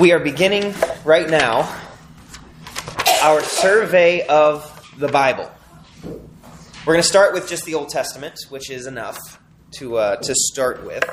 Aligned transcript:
We 0.00 0.12
are 0.12 0.18
beginning 0.18 0.74
right 1.04 1.28
now 1.28 1.78
our 3.22 3.42
survey 3.42 4.26
of 4.26 4.94
the 4.98 5.08
Bible. 5.08 5.52
We're 6.86 6.94
going 6.94 7.02
to 7.02 7.06
start 7.06 7.34
with 7.34 7.46
just 7.46 7.66
the 7.66 7.74
Old 7.74 7.90
Testament, 7.90 8.34
which 8.48 8.70
is 8.70 8.86
enough 8.86 9.18
to, 9.72 9.98
uh, 9.98 10.16
to 10.16 10.34
start 10.34 10.86
with. 10.86 11.04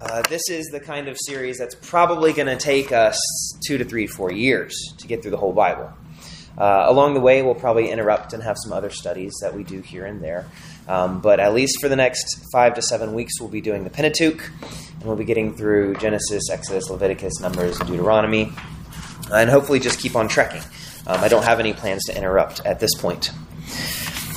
Uh, 0.00 0.22
this 0.30 0.48
is 0.48 0.68
the 0.68 0.80
kind 0.80 1.08
of 1.08 1.18
series 1.20 1.58
that's 1.58 1.74
probably 1.74 2.32
going 2.32 2.48
to 2.48 2.56
take 2.56 2.90
us 2.90 3.20
two 3.66 3.76
to 3.76 3.84
three, 3.84 4.06
four 4.06 4.32
years 4.32 4.74
to 4.96 5.06
get 5.06 5.20
through 5.20 5.32
the 5.32 5.36
whole 5.36 5.52
Bible. 5.52 5.92
Uh, 6.56 6.86
along 6.86 7.12
the 7.12 7.20
way, 7.20 7.42
we'll 7.42 7.54
probably 7.54 7.90
interrupt 7.90 8.32
and 8.32 8.42
have 8.42 8.56
some 8.58 8.72
other 8.72 8.88
studies 8.88 9.34
that 9.42 9.54
we 9.54 9.62
do 9.62 9.82
here 9.82 10.06
and 10.06 10.24
there. 10.24 10.46
Um, 10.88 11.20
but 11.20 11.38
at 11.38 11.52
least 11.52 11.76
for 11.82 11.90
the 11.90 11.96
next 11.96 12.46
five 12.50 12.72
to 12.76 12.82
seven 12.82 13.12
weeks, 13.12 13.34
we'll 13.38 13.50
be 13.50 13.60
doing 13.60 13.84
the 13.84 13.90
Pentateuch, 13.90 14.50
and 14.98 15.04
we'll 15.04 15.16
be 15.16 15.24
getting 15.24 15.54
through 15.54 15.94
Genesis, 15.96 16.50
Exodus, 16.50 16.90
Leviticus, 16.90 17.40
Numbers, 17.40 17.78
and 17.80 17.88
Deuteronomy, 17.88 18.52
and 19.32 19.48
hopefully 19.48 19.80
just 19.80 20.00
keep 20.00 20.16
on 20.16 20.28
trekking. 20.28 20.62
Um, 21.06 21.20
I 21.20 21.28
don't 21.28 21.44
have 21.44 21.60
any 21.60 21.72
plans 21.72 22.04
to 22.04 22.16
interrupt 22.16 22.64
at 22.66 22.80
this 22.80 22.94
point. 22.94 23.30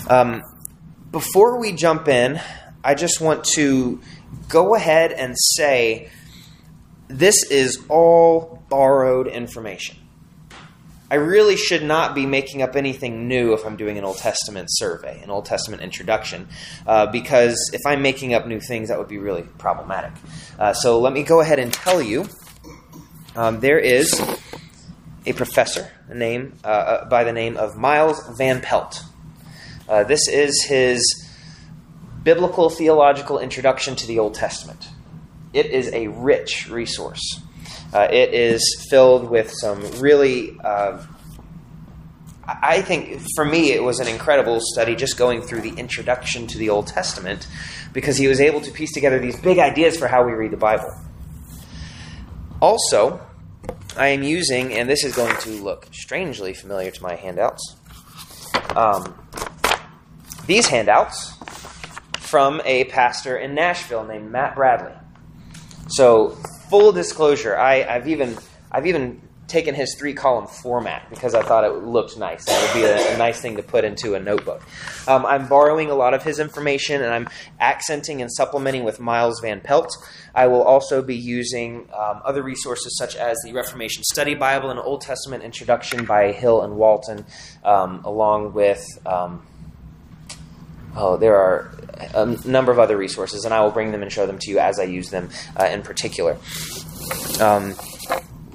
Um, 0.10 0.42
before 1.12 1.60
we 1.60 1.74
jump 1.74 2.08
in, 2.08 2.40
I 2.84 2.96
just 2.96 3.22
want 3.22 3.44
to 3.56 4.02
go 4.48 4.76
ahead 4.76 5.12
and 5.12 5.36
say 5.38 6.10
this 7.08 7.44
is 7.52 7.84
all 7.90 8.64
borrowed 8.70 9.28
information. 9.28 9.98
I 11.12 11.16
really 11.16 11.58
should 11.58 11.84
not 11.84 12.16
be 12.16 12.26
making 12.26 12.62
up 12.62 12.78
anything 12.78 13.28
new 13.28 13.52
if 13.52 13.66
I'm 13.66 13.76
doing 13.76 13.98
an 13.98 14.06
Old 14.06 14.18
Testament 14.18 14.70
survey, 14.72 15.22
an 15.22 15.30
Old 15.30 15.44
Testament 15.44 15.82
introduction, 15.82 16.48
uh, 16.88 17.08
because 17.08 17.70
if 17.74 17.82
I'm 17.86 18.02
making 18.02 18.34
up 18.34 18.48
new 18.48 18.62
things, 18.62 18.88
that 18.88 18.98
would 18.98 19.10
be 19.10 19.18
really 19.18 19.42
problematic. 19.42 20.14
Uh, 20.58 20.72
so 20.72 21.02
let 21.02 21.12
me 21.12 21.24
go 21.24 21.42
ahead 21.42 21.60
and 21.60 21.74
tell 21.74 22.02
you 22.02 22.30
um, 23.36 23.60
there 23.60 23.78
is 23.78 24.22
a 25.26 25.34
professor 25.34 25.92
a 26.08 26.16
name, 26.16 26.54
uh, 26.64 26.68
uh 26.68 27.10
by 27.10 27.26
the 27.26 27.34
name 27.34 27.58
of 27.58 27.76
Miles 27.76 28.26
Van 28.38 28.62
Pelt. 28.62 29.04
Uh, 29.90 30.06
this 30.06 30.30
is 30.30 30.64
his 30.64 31.30
biblical 32.24 32.70
theological 32.70 33.38
introduction 33.38 33.98
to 33.98 34.08
the 34.08 34.18
Old 34.18 34.34
Testament. 34.34 34.88
It 35.52 35.66
is 35.66 35.92
a 35.92 36.08
rich 36.08 36.70
resource. 36.70 37.42
Uh, 37.94 38.08
it 38.10 38.34
is 38.34 38.88
filled 38.90 39.30
with 39.30 39.52
some 39.52 39.82
really, 40.00 40.58
uh, 40.64 41.04
I 42.48 42.82
think 42.82 43.22
for 43.36 43.44
me, 43.44 43.74
it 43.74 43.84
was 43.84 44.00
an 44.00 44.08
incredible 44.08 44.60
study 44.62 44.96
just 44.96 45.18
going 45.18 45.42
through 45.42 45.62
the 45.62 45.74
introduction 45.74 46.48
to 46.48 46.58
the 46.58 46.70
Old 46.70 46.88
Testament 46.88 47.48
because 47.92 48.18
he 48.18 48.28
was 48.28 48.40
able 48.40 48.62
to 48.62 48.72
piece 48.72 48.94
together 48.94 49.20
these 49.20 49.38
big 49.40 49.60
ideas 49.60 49.98
for 49.98 50.08
how 50.08 50.26
we 50.26 50.32
read 50.32 50.52
the 50.52 50.58
Bible. 50.58 50.90
Also, 52.62 53.20
I 53.98 54.08
am 54.08 54.24
using, 54.24 54.74
and 54.74 54.90
this 54.90 55.04
is 55.04 55.16
going 55.16 55.36
to 55.42 55.50
look 55.50 55.88
strangely 55.92 56.54
familiar 56.54 56.92
to 56.92 57.04
my 57.04 57.16
handouts, 57.16 57.76
um, 58.76 59.16
these 60.46 60.68
handouts 60.68 61.34
from 62.20 62.62
a 62.64 62.86
pastor 62.86 63.38
in 63.38 63.54
Nashville 63.54 64.06
named 64.06 64.32
Matt 64.32 64.56
Bradley. 64.56 64.94
So 65.90 66.38
full 66.72 66.94
disclosure, 66.94 67.58
I, 67.58 67.82
have 67.82 68.08
even 68.08 68.38
I've 68.72 68.88
even 68.88 69.22
taken 69.48 69.76
his 69.76 69.94
three 70.00 70.14
column 70.14 70.48
format 70.48 71.10
because 71.10 71.36
I 71.36 71.42
thought 71.42 71.66
it 71.66 71.84
looked 71.84 72.18
nice. 72.18 72.46
It 72.48 72.54
would 72.62 72.82
be 72.82 72.88
a, 72.88 73.14
a 73.14 73.18
nice 73.18 73.42
thing 73.42 73.58
to 73.58 73.64
put 73.64 73.84
into 73.84 74.16
a 74.16 74.20
notebook. 74.22 74.62
Um, 75.06 75.26
I'm 75.26 75.50
borrowing 75.50 75.90
a 75.90 75.96
lot 75.96 76.14
of 76.14 76.24
his 76.24 76.40
information 76.40 77.02
and 77.02 77.14
I'm 77.14 77.28
accenting 77.60 78.22
and 78.22 78.32
supplementing 78.32 78.86
with 78.86 79.02
Miles 79.02 79.42
Van 79.42 79.60
Pelt. 79.60 79.90
I 80.34 80.48
will 80.48 80.64
also 80.64 81.02
be 81.02 81.18
using 81.18 81.90
um, 81.94 82.22
other 82.24 82.42
resources 82.42 82.98
such 82.98 83.18
as 83.18 83.38
the 83.44 83.52
Reformation 83.52 84.04
Study 84.06 84.34
Bible 84.34 84.70
and 84.70 84.80
Old 84.80 85.02
Testament 85.02 85.44
Introduction 85.44 86.06
by 86.06 86.32
Hill 86.32 86.62
and 86.62 86.78
Walton, 86.78 87.26
um, 87.66 88.02
along 88.06 88.54
with. 88.54 88.82
Um, 89.06 89.46
oh, 90.96 91.18
there 91.18 91.36
are 91.36 91.72
a 92.14 92.26
number 92.48 92.72
of 92.72 92.80
other 92.80 92.98
resources, 92.98 93.46
and 93.46 93.54
I 93.54 93.62
will 93.62 93.72
bring 93.72 93.92
them 93.92 94.02
and 94.02 94.12
show 94.12 94.26
them 94.26 94.40
to 94.40 94.50
you 94.50 94.60
as 94.60 94.80
I 94.80 94.84
use 94.84 95.10
them 95.10 95.30
uh, 95.60 95.66
in 95.66 95.82
particular. 95.82 96.38
Um, 97.40 97.76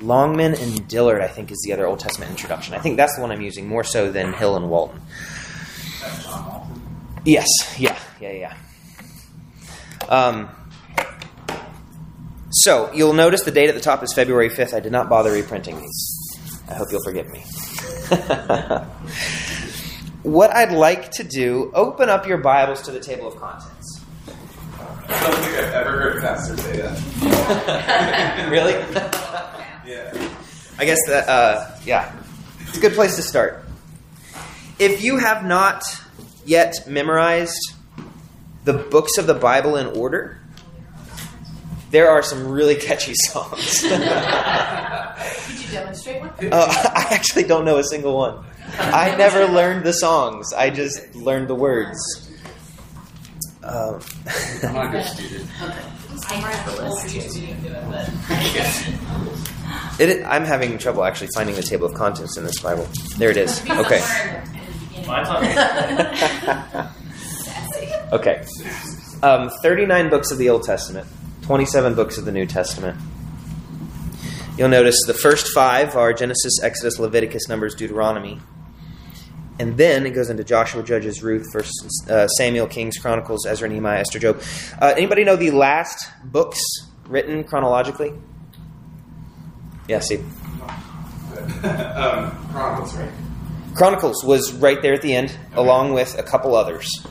Longman 0.00 0.54
and 0.54 0.86
Dillard, 0.88 1.22
I 1.22 1.28
think, 1.28 1.50
is 1.50 1.62
the 1.64 1.72
other 1.72 1.86
Old 1.86 2.00
Testament 2.00 2.30
introduction. 2.30 2.74
I 2.74 2.78
think 2.78 2.96
that's 2.96 3.16
the 3.16 3.22
one 3.22 3.32
I'm 3.32 3.40
using 3.40 3.66
more 3.66 3.84
so 3.84 4.10
than 4.10 4.32
Hill 4.32 4.56
and 4.56 4.68
Walton. 4.68 5.00
Yes, 7.24 7.48
yeah, 7.78 7.98
yeah, 8.20 8.32
yeah. 8.32 8.56
Um, 10.08 10.48
so 12.50 12.92
you'll 12.92 13.14
notice 13.14 13.42
the 13.42 13.50
date 13.50 13.68
at 13.68 13.74
the 13.74 13.80
top 13.80 14.02
is 14.02 14.12
February 14.12 14.48
5th. 14.48 14.74
I 14.74 14.80
did 14.80 14.92
not 14.92 15.08
bother 15.08 15.32
reprinting 15.32 15.80
these. 15.80 16.60
I 16.68 16.74
hope 16.74 16.88
you'll 16.90 17.02
forgive 17.02 17.28
me. 17.30 17.44
what 20.26 20.50
I'd 20.50 20.72
like 20.72 21.12
to 21.12 21.24
do, 21.24 21.70
open 21.72 22.08
up 22.10 22.26
your 22.26 22.38
Bibles 22.38 22.82
to 22.82 22.90
the 22.90 22.98
table 22.98 23.28
of 23.28 23.36
contents. 23.36 24.04
I 25.08 25.20
don't 25.20 25.36
think 25.36 25.56
I've 25.56 25.72
ever 25.72 25.90
heard 25.92 26.16
a 26.16 26.20
pastor 26.20 26.56
say 26.56 26.78
that. 26.78 28.48
really? 28.50 28.72
yeah. 29.86 30.30
I 30.80 30.84
guess 30.84 30.98
that, 31.06 31.28
uh, 31.28 31.70
yeah, 31.84 32.12
it's 32.62 32.76
a 32.76 32.80
good 32.80 32.94
place 32.94 33.14
to 33.16 33.22
start. 33.22 33.64
If 34.80 35.04
you 35.04 35.18
have 35.18 35.44
not 35.44 35.84
yet 36.44 36.88
memorized 36.88 37.74
the 38.64 38.72
books 38.72 39.18
of 39.18 39.28
the 39.28 39.34
Bible 39.34 39.76
in 39.76 39.86
order, 39.86 40.40
there 41.92 42.10
are 42.10 42.22
some 42.24 42.48
really 42.48 42.74
catchy 42.74 43.14
songs. 43.14 43.82
Did 43.82 43.92
you 43.92 45.68
demonstrate 45.70 46.20
one? 46.20 46.30
Uh, 46.52 46.66
I 46.96 47.06
actually 47.12 47.44
don't 47.44 47.64
know 47.64 47.78
a 47.78 47.84
single 47.84 48.16
one. 48.16 48.44
I 48.78 49.14
never 49.16 49.46
learned 49.46 49.84
the 49.84 49.92
songs. 49.92 50.52
I 50.52 50.70
just 50.70 51.14
learned 51.14 51.48
the 51.48 51.54
words. 51.54 51.98
Um, 53.62 54.00
I'm 54.62 54.74
not 54.74 54.86
a 54.86 54.90
good 54.90 55.04
student. 55.04 55.50
it, 59.98 60.24
I'm 60.26 60.44
having 60.44 60.78
trouble 60.78 61.04
actually 61.04 61.28
finding 61.34 61.56
the 61.56 61.62
table 61.62 61.86
of 61.86 61.94
contents 61.94 62.36
in 62.36 62.44
this 62.44 62.60
Bible. 62.60 62.88
There 63.16 63.30
it 63.30 63.36
is. 63.36 63.60
Okay. 63.68 64.02
okay. 68.12 68.44
Um, 69.22 69.50
39 69.62 70.10
books 70.10 70.30
of 70.30 70.38
the 70.38 70.50
Old 70.50 70.64
Testament, 70.64 71.06
27 71.42 71.94
books 71.94 72.18
of 72.18 72.24
the 72.24 72.32
New 72.32 72.46
Testament. 72.46 72.98
You'll 74.58 74.68
notice 74.68 74.98
the 75.06 75.14
first 75.14 75.48
five 75.48 75.96
are 75.96 76.12
Genesis, 76.12 76.62
Exodus, 76.62 76.98
Leviticus, 76.98 77.48
Numbers, 77.48 77.74
Deuteronomy. 77.74 78.40
And 79.58 79.76
then 79.76 80.04
it 80.04 80.10
goes 80.10 80.28
into 80.28 80.44
Joshua, 80.44 80.82
Judges, 80.82 81.22
Ruth, 81.22 81.46
First 81.52 82.10
uh, 82.10 82.28
Samuel, 82.28 82.66
Kings, 82.66 82.98
Chronicles, 82.98 83.46
Ezra, 83.46 83.68
Nehemiah, 83.68 84.00
Esther, 84.00 84.18
Job. 84.18 84.42
Uh, 84.80 84.92
anybody 84.96 85.24
know 85.24 85.36
the 85.36 85.50
last 85.50 86.10
books 86.24 86.60
written 87.06 87.42
chronologically? 87.44 88.12
Yeah, 89.88 90.00
see. 90.00 90.16
um, 91.64 92.30
Chronicles, 92.52 92.96
right? 92.96 93.10
Chronicles 93.74 94.24
was 94.24 94.52
right 94.54 94.80
there 94.82 94.94
at 94.94 95.02
the 95.02 95.14
end, 95.14 95.30
okay. 95.30 95.56
along 95.56 95.92
with 95.92 96.18
a 96.18 96.22
couple 96.22 96.54
others. 96.54 97.06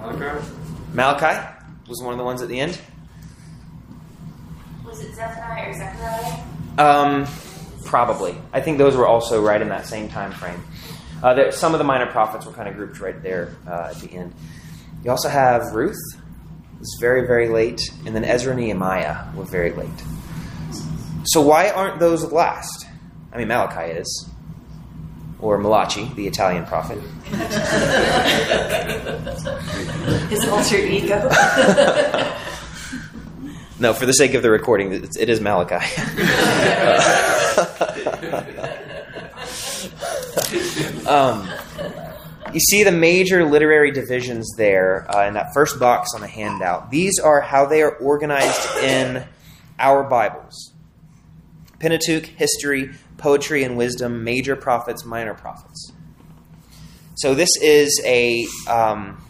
Malachi? 0.00 0.46
Malachi 0.92 1.56
was 1.88 2.02
one 2.02 2.12
of 2.12 2.18
the 2.18 2.24
ones 2.24 2.42
at 2.42 2.48
the 2.48 2.58
end. 2.58 2.78
Was 4.84 5.00
it 5.00 5.14
Zephaniah 5.14 5.70
or 5.70 5.74
Zechariah? 5.74 6.42
Um, 6.78 7.26
probably. 7.84 8.36
I 8.52 8.60
think 8.60 8.78
those 8.78 8.96
were 8.96 9.06
also 9.06 9.42
right 9.42 9.60
in 9.60 9.68
that 9.68 9.86
same 9.86 10.08
time 10.08 10.32
frame. 10.32 10.62
Uh, 11.26 11.34
there, 11.34 11.50
some 11.50 11.74
of 11.74 11.78
the 11.78 11.84
minor 11.84 12.06
prophets 12.06 12.46
were 12.46 12.52
kind 12.52 12.68
of 12.68 12.76
grouped 12.76 13.00
right 13.00 13.20
there 13.20 13.56
uh, 13.66 13.88
at 13.90 13.96
the 13.96 14.08
end. 14.12 14.32
You 15.02 15.10
also 15.10 15.28
have 15.28 15.74
Ruth, 15.74 15.98
was 16.78 16.96
very, 17.00 17.26
very 17.26 17.48
late, 17.48 17.80
and 18.04 18.14
then 18.14 18.22
Ezra 18.22 18.52
and 18.52 18.60
Nehemiah 18.60 19.24
were 19.34 19.42
very 19.42 19.72
late. 19.72 19.90
So 21.24 21.40
why 21.40 21.70
aren't 21.70 21.98
those 21.98 22.30
last? 22.30 22.86
I 23.32 23.38
mean, 23.38 23.48
Malachi 23.48 23.90
is, 23.90 24.30
or 25.40 25.58
Malachi, 25.58 26.04
the 26.14 26.28
Italian 26.28 26.64
prophet. 26.64 26.98
His 30.30 30.48
alter 30.48 30.76
ego. 30.76 31.16
no, 33.80 33.92
for 33.92 34.06
the 34.06 34.12
sake 34.12 34.34
of 34.34 34.44
the 34.44 34.50
recording, 34.50 34.92
it 34.92 35.28
is 35.28 35.40
Malachi. 35.40 35.84
um, 41.08 41.48
you 42.52 42.60
see 42.60 42.84
the 42.84 42.92
major 42.92 43.44
literary 43.44 43.90
divisions 43.90 44.54
there 44.56 45.06
uh, 45.14 45.26
in 45.26 45.34
that 45.34 45.52
first 45.52 45.78
box 45.78 46.14
on 46.14 46.20
the 46.20 46.26
handout. 46.26 46.90
These 46.90 47.18
are 47.18 47.40
how 47.40 47.66
they 47.66 47.82
are 47.82 47.96
organized 47.96 48.78
in 48.82 49.24
our 49.78 50.04
Bibles 50.04 50.72
Pentateuch, 51.78 52.24
history, 52.26 52.90
poetry, 53.18 53.62
and 53.64 53.76
wisdom, 53.76 54.24
major 54.24 54.56
prophets, 54.56 55.04
minor 55.04 55.34
prophets. 55.34 55.92
So 57.16 57.34
this 57.34 57.50
is 57.60 58.00
a. 58.04 58.46
Um, 58.68 59.22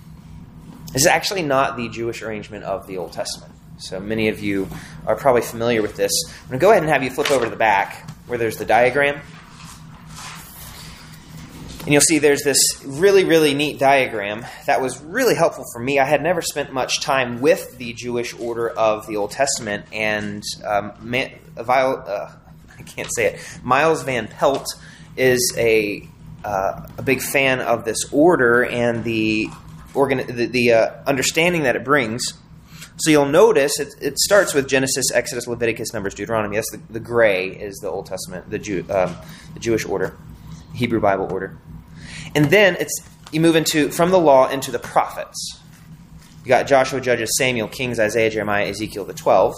this 0.92 1.02
is 1.02 1.08
actually 1.08 1.42
not 1.42 1.76
the 1.76 1.88
Jewish 1.88 2.22
arrangement 2.22 2.64
of 2.64 2.86
the 2.86 2.96
Old 2.96 3.12
Testament. 3.12 3.52
So 3.78 4.00
many 4.00 4.28
of 4.28 4.40
you 4.40 4.68
are 5.06 5.16
probably 5.16 5.42
familiar 5.42 5.82
with 5.82 5.94
this. 5.96 6.10
I'm 6.26 6.48
going 6.48 6.58
to 6.58 6.64
go 6.64 6.70
ahead 6.70 6.82
and 6.82 6.90
have 6.90 7.02
you 7.02 7.10
flip 7.10 7.30
over 7.30 7.44
to 7.44 7.50
the 7.50 7.56
back 7.56 8.08
where 8.26 8.38
there's 8.38 8.56
the 8.56 8.64
diagram. 8.64 9.20
And 11.86 11.92
you'll 11.92 12.02
see 12.02 12.18
there's 12.18 12.42
this 12.42 12.58
really, 12.84 13.22
really 13.22 13.54
neat 13.54 13.78
diagram 13.78 14.44
that 14.66 14.80
was 14.82 15.00
really 15.00 15.36
helpful 15.36 15.64
for 15.72 15.78
me. 15.78 16.00
I 16.00 16.04
had 16.04 16.20
never 16.20 16.42
spent 16.42 16.72
much 16.72 17.00
time 17.00 17.40
with 17.40 17.78
the 17.78 17.92
Jewish 17.92 18.34
order 18.34 18.68
of 18.68 19.06
the 19.06 19.16
Old 19.16 19.30
Testament, 19.30 19.86
and 19.92 20.42
um, 20.64 20.94
Man, 21.00 21.30
uh, 21.56 22.32
I 22.76 22.82
can't 22.82 23.08
say 23.14 23.26
it. 23.26 23.60
Miles 23.62 24.02
Van 24.02 24.26
Pelt 24.26 24.66
is 25.16 25.54
a 25.56 26.08
uh, 26.44 26.88
a 26.98 27.02
big 27.02 27.22
fan 27.22 27.60
of 27.60 27.84
this 27.84 28.12
order 28.12 28.64
and 28.64 29.04
the 29.04 29.48
organ- 29.94 30.26
the, 30.26 30.46
the 30.46 30.72
uh, 30.72 30.90
understanding 31.06 31.62
that 31.62 31.76
it 31.76 31.84
brings. 31.84 32.34
So 32.96 33.12
you'll 33.12 33.26
notice 33.26 33.78
it, 33.78 33.94
it, 34.00 34.18
starts 34.18 34.54
with 34.54 34.68
Genesis, 34.68 35.12
Exodus, 35.14 35.46
Leviticus, 35.46 35.92
Numbers, 35.92 36.14
Deuteronomy. 36.14 36.56
That's 36.56 36.70
the, 36.72 36.80
the 36.90 37.00
gray 37.00 37.50
is 37.50 37.76
the 37.76 37.88
Old 37.88 38.06
Testament, 38.06 38.50
the, 38.50 38.58
Jew, 38.58 38.84
um, 38.90 39.14
the 39.54 39.60
Jewish 39.60 39.84
order, 39.84 40.16
Hebrew 40.74 41.00
Bible 41.00 41.30
order. 41.30 41.58
And 42.36 42.44
then 42.50 42.76
it's 42.78 42.92
you 43.32 43.40
move 43.40 43.56
into 43.56 43.90
from 43.90 44.10
the 44.10 44.18
law 44.18 44.48
into 44.48 44.70
the 44.70 44.78
prophets. 44.78 45.58
You 46.44 46.48
got 46.50 46.68
Joshua, 46.68 47.00
Judges, 47.00 47.34
Samuel, 47.38 47.66
Kings, 47.66 47.98
Isaiah, 47.98 48.30
Jeremiah, 48.30 48.66
Ezekiel, 48.66 49.06
the 49.06 49.14
12. 49.14 49.54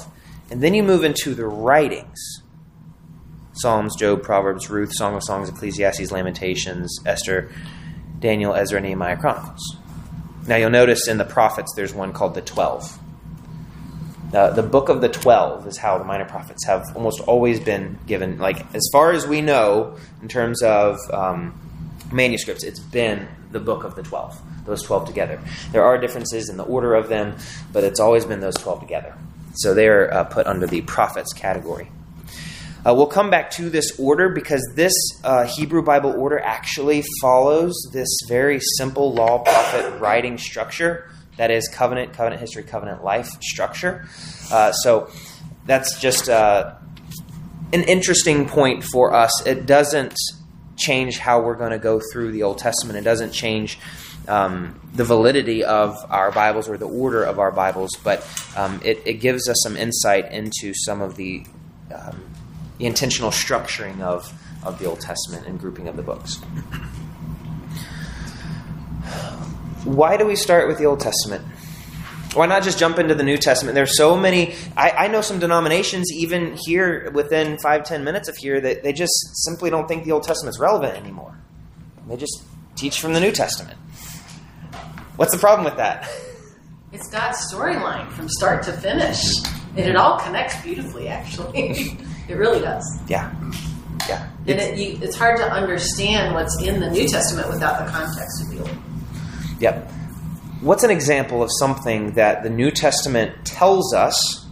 And 0.51 0.63
then 0.63 0.73
you 0.73 0.85
move 0.85 1.03
into 1.03 1.35
the 1.35 1.45
writings. 1.45 2.19
Psalms, 3.53 3.97
Job, 3.97 4.23
Proverbs, 4.23 4.71
Ruth, 4.71 4.93
Song 4.93 5.17
of 5.17 5.25
Songs, 5.25 5.49
Ecclesiastes, 5.49 6.13
Lamentations, 6.13 6.97
Esther, 7.05 7.51
Daniel, 8.21 8.55
Ezra, 8.55 8.81
Nehemiah, 8.81 9.17
Chronicles. 9.17 9.77
Now 10.47 10.57
you'll 10.57 10.71
notice 10.71 11.09
in 11.09 11.19
the 11.19 11.25
prophets 11.25 11.73
there's 11.75 11.93
one 11.93 12.13
called 12.13 12.35
the 12.35 12.43
12. 12.43 12.97
The, 14.31 14.51
the 14.51 14.63
book 14.63 14.89
of 14.89 15.01
the 15.01 15.09
12 15.09 15.67
is 15.67 15.79
how 15.79 15.99
the 15.99 16.05
minor 16.05 16.27
prophets 16.27 16.65
have 16.67 16.85
almost 16.95 17.21
always 17.23 17.59
been 17.59 17.99
given. 18.07 18.39
Like, 18.39 18.73
as 18.73 18.89
far 18.93 19.11
as 19.11 19.27
we 19.27 19.41
know, 19.41 19.97
in 20.23 20.29
terms 20.29 20.63
of 20.63 20.99
um, 21.13 21.68
manuscripts, 22.13 22.65
it's 22.65 22.81
been 22.81 23.29
the 23.53 23.61
book 23.61 23.85
of 23.85 23.95
the 23.95 24.03
12, 24.03 24.41
those 24.67 24.83
12 24.83 25.07
together. 25.07 25.41
There 25.73 25.85
are 25.85 25.99
differences 25.99 26.49
in 26.49 26.57
the 26.57 26.65
order 26.65 26.95
of 26.95 27.09
them, 27.09 27.37
but 27.73 27.85
it's 27.85 28.01
always 28.01 28.25
been 28.25 28.41
those 28.41 28.57
12 28.57 28.81
together. 28.81 29.15
So 29.55 29.75
they 29.75 29.89
are 29.89 30.13
uh, 30.13 30.25
put 30.25 30.47
under 30.47 30.67
the 30.67 30.83
prophets 30.83 31.33
category. 31.33 31.91
Uh, 32.87 32.95
we'll 32.95 33.07
come 33.07 33.29
back 33.29 33.51
to 33.51 33.69
this 33.69 33.99
order 33.99 34.29
because 34.29 34.63
this 34.75 34.93
uh, 35.25 35.45
Hebrew 35.45 35.83
Bible 35.83 36.13
order 36.13 36.39
actually 36.39 37.03
follows 37.21 37.75
this 37.93 38.09
very 38.29 38.61
simple 38.77 39.13
law 39.13 39.39
prophet 39.39 39.99
writing 40.01 40.39
structure 40.39 41.11
that 41.37 41.51
is 41.51 41.69
covenant, 41.69 42.13
covenant 42.13 42.41
history, 42.41 42.63
covenant 42.63 43.03
life 43.03 43.31
structure. 43.43 44.07
Uh, 44.51 44.73
so 44.73 45.11
that's 45.67 46.01
just 46.01 46.29
uh, 46.29 46.75
an 47.73 47.83
interesting 47.83 48.49
point 48.49 48.85
for 48.85 49.13
us. 49.13 49.47
It 49.47 49.67
doesn't 49.67 50.17
change 50.79 51.19
how 51.19 51.41
we're 51.41 51.57
going 51.57 51.73
to 51.73 51.79
go 51.79 52.01
through 52.13 52.33
the 52.33 52.43
Old 52.43 52.59
Testament, 52.59 52.99
it 52.99 53.05
doesn't 53.05 53.33
change. 53.33 53.79
Um, 54.27 54.79
the 54.93 55.05
validity 55.05 55.65
of 55.65 55.97
our 56.11 56.31
Bibles 56.31 56.69
or 56.69 56.77
the 56.77 56.87
order 56.87 57.25
of 57.25 57.39
our 57.39 57.51
Bibles, 57.51 57.91
but 58.05 58.27
um, 58.57 58.79
it, 58.85 59.01
it, 59.07 59.15
gives 59.15 59.49
us 59.49 59.57
some 59.63 59.75
insight 59.75 60.31
into 60.31 60.75
some 60.75 61.01
of 61.01 61.17
the 61.17 61.47
um, 61.95 62.29
the 62.79 62.87
intentional 62.87 63.31
structuring 63.31 64.01
of, 64.01 64.33
of 64.65 64.79
the 64.79 64.87
Old 64.87 65.01
Testament 65.01 65.47
and 65.47 65.59
grouping 65.59 65.89
of 65.89 65.97
the 65.97 66.03
books. 66.03 66.37
Why 69.85 70.17
do 70.17 70.27
we 70.27 70.37
start 70.37 70.69
with 70.69 70.79
the 70.79 70.87
Old 70.87 71.01
Testament? 71.01 71.45
Why 72.35 72.47
not 72.47 72.63
just 72.63 72.79
jump 72.79 72.99
into 72.99 73.15
the 73.15 73.23
New 73.23 73.39
Testament? 73.39 73.75
There's 73.75 73.97
so 73.97 74.17
many. 74.17 74.55
I, 74.77 74.91
I, 74.91 75.09
know 75.09 75.23
some 75.23 75.39
denominations, 75.39 76.13
even 76.13 76.59
here 76.67 77.11
within 77.13 77.59
five, 77.59 77.85
ten 77.85 78.05
minutes 78.05 78.29
of 78.29 78.37
here, 78.37 78.61
that 78.61 78.83
they 78.83 78.93
just 78.93 79.15
simply 79.45 79.71
don't 79.71 79.89
think 79.89 80.05
the 80.05 80.13
Old 80.13 80.25
Testament's 80.25 80.59
relevant 80.59 80.95
anymore. 80.95 81.39
They 82.07 82.17
just 82.17 82.43
teach 82.77 83.01
from 83.01 83.15
the 83.15 83.21
New 83.21 83.33
Testament. 83.33 83.79
What's 85.17 85.33
the 85.33 85.39
problem 85.39 85.65
with 85.65 85.77
that? 85.79 86.09
It's 86.93 87.09
God's 87.09 87.39
storyline 87.53 88.11
from 88.13 88.29
start 88.29 88.63
to 88.65 88.73
finish. 88.73 89.23
And 89.77 89.87
it 89.87 89.97
all 89.97 90.19
connects 90.19 90.61
beautifully, 90.63 91.09
actually. 91.09 91.97
It 92.29 92.37
really 92.37 92.61
does. 92.61 92.85
Yeah. 93.09 93.33
Yeah. 94.07 94.29
And 94.47 94.61
it's, 94.61 94.65
it, 94.65 94.79
you, 94.79 94.99
it's 95.01 95.17
hard 95.17 95.39
to 95.39 95.51
understand 95.51 96.35
what's 96.35 96.63
in 96.63 96.79
the 96.79 96.91
New 96.91 97.09
Testament 97.09 97.49
without 97.49 97.83
the 97.83 97.91
context 97.91 98.43
of 98.43 98.51
the 98.51 98.59
Old. 98.61 98.79
Yep. 99.61 99.91
What's 100.61 100.83
an 100.83 100.91
example 100.91 101.43
of 101.43 101.51
something 101.59 102.13
that 102.13 102.43
the 102.43 102.51
New 102.51 102.71
Testament 102.71 103.45
tells 103.45 103.95
us 103.95 104.47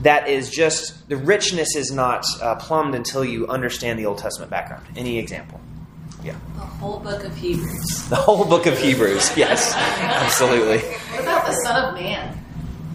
that 0.00 0.28
is 0.28 0.50
just 0.50 1.08
the 1.08 1.16
richness 1.16 1.76
is 1.76 1.90
not 1.90 2.24
uh, 2.40 2.54
plumbed 2.56 2.94
until 2.94 3.24
you 3.24 3.46
understand 3.48 3.98
the 3.98 4.06
Old 4.06 4.18
Testament 4.18 4.50
background? 4.50 4.86
Any 4.96 5.18
example? 5.18 5.60
Yeah. 6.22 6.36
The 6.54 6.60
whole 6.60 7.00
book 7.00 7.24
of 7.24 7.36
Hebrews. 7.36 8.08
The 8.08 8.16
whole 8.16 8.44
book 8.44 8.66
of 8.66 8.78
Hebrews. 8.78 9.36
Yes, 9.36 9.74
absolutely. 9.76 10.78
What 10.78 11.22
about 11.22 11.46
the 11.46 11.52
Son 11.64 11.84
of 11.84 11.94
Man? 11.94 12.38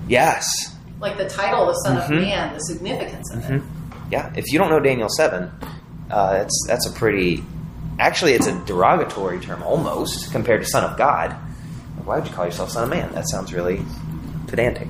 Yes. 0.07 0.75
Like 0.99 1.17
the 1.17 1.27
title, 1.27 1.65
the 1.65 1.73
Son 1.73 1.97
mm-hmm. 1.97 2.13
of 2.13 2.21
Man, 2.21 2.53
the 2.53 2.59
significance 2.59 3.31
of 3.33 3.41
mm-hmm. 3.41 3.55
it 3.55 3.63
yeah, 4.11 4.31
if 4.35 4.51
you 4.51 4.59
don't 4.59 4.69
know 4.69 4.79
Daniel 4.79 5.09
seven, 5.09 5.49
uh, 6.11 6.33
that's 6.33 6.65
that's 6.67 6.85
a 6.85 6.91
pretty. 6.91 7.43
Actually, 7.97 8.33
it's 8.33 8.47
a 8.47 8.65
derogatory 8.65 9.39
term 9.39 9.63
almost 9.63 10.31
compared 10.31 10.61
to 10.61 10.67
Son 10.67 10.83
of 10.83 10.97
God. 10.97 11.35
Why 12.05 12.19
would 12.19 12.27
you 12.27 12.33
call 12.33 12.45
yourself 12.45 12.71
Son 12.71 12.83
of 12.83 12.89
Man? 12.89 13.11
That 13.13 13.29
sounds 13.29 13.53
really 13.53 13.83
pedantic. 14.47 14.87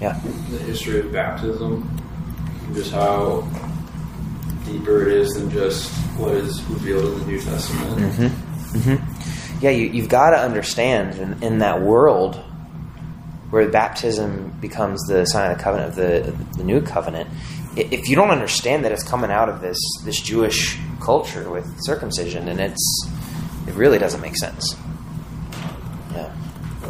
Yeah. 0.00 0.20
The 0.50 0.58
history 0.58 1.00
of 1.00 1.12
baptism, 1.12 1.88
just 2.72 2.92
how 2.92 3.48
deeper 4.64 5.02
it 5.02 5.08
is 5.08 5.34
than 5.34 5.50
just 5.50 5.90
what 6.16 6.34
is 6.34 6.62
revealed 6.64 7.04
in 7.04 7.20
the 7.20 7.26
New 7.26 7.40
Testament. 7.40 8.12
Mm-hmm. 8.12 8.78
Mm-hmm. 8.78 9.64
Yeah, 9.64 9.70
you, 9.70 10.02
have 10.02 10.10
got 10.10 10.30
to 10.30 10.38
understand 10.38 11.18
in, 11.18 11.42
in, 11.42 11.58
that 11.58 11.82
world 11.82 12.36
where 13.50 13.68
baptism 13.68 14.56
becomes 14.60 15.04
the 15.08 15.24
sign 15.24 15.50
of 15.50 15.58
the 15.58 15.64
covenant 15.64 15.90
of 15.90 15.96
the, 15.96 16.58
the 16.58 16.64
new 16.64 16.80
covenant, 16.80 17.28
if 17.76 18.08
you 18.08 18.16
don't 18.16 18.30
understand 18.30 18.84
that 18.84 18.92
it's 18.92 19.02
coming 19.02 19.30
out 19.30 19.48
of 19.48 19.60
this 19.60 19.78
this 20.04 20.20
Jewish 20.20 20.78
culture 21.00 21.50
with 21.50 21.66
circumcision, 21.80 22.48
and 22.48 22.60
it's 22.60 23.10
it 23.66 23.74
really 23.74 23.98
doesn't 23.98 24.20
make 24.20 24.36
sense. 24.36 24.76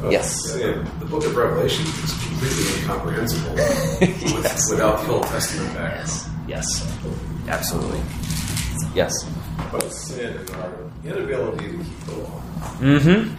Yeah. 0.03 0.07
Uh, 0.07 0.11
yes. 0.11 0.57
Yeah, 0.59 0.85
the 0.99 1.05
Book 1.07 1.25
of 1.25 1.37
Revelation 1.37 1.85
is 1.85 2.13
completely 2.27 2.81
incomprehensible 2.81 3.57
yes. 4.43 4.71
without 4.71 5.05
the 5.05 5.13
Old 5.13 5.25
Testament 5.25 5.75
back. 5.75 5.97
Yes. 5.97 6.31
Yes. 6.47 6.99
Absolutely. 7.49 8.01
Yes. 8.95 9.13
But 9.73 9.93
sin 9.93 10.37
and 10.37 10.51
our 10.51 10.91
inability 11.05 11.73
to 11.73 11.79
keep 11.79 12.01
the 12.07 12.13
law. 12.13 12.43
Mm-hmm. 12.79 13.35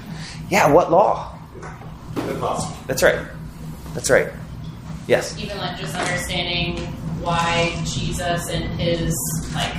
Yeah. 0.50 0.72
What 0.72 0.92
law? 0.92 1.38
Impossible. 2.16 2.78
That's 2.88 3.04
right. 3.04 3.20
That's 3.94 4.10
right. 4.10 4.30
Yes. 5.08 5.38
Even 5.40 5.58
like 5.58 5.80
just 5.80 5.96
understanding 5.96 6.78
why 7.22 7.74
Jesus 7.86 8.50
and 8.50 8.64
his 8.80 9.16
like 9.54 9.74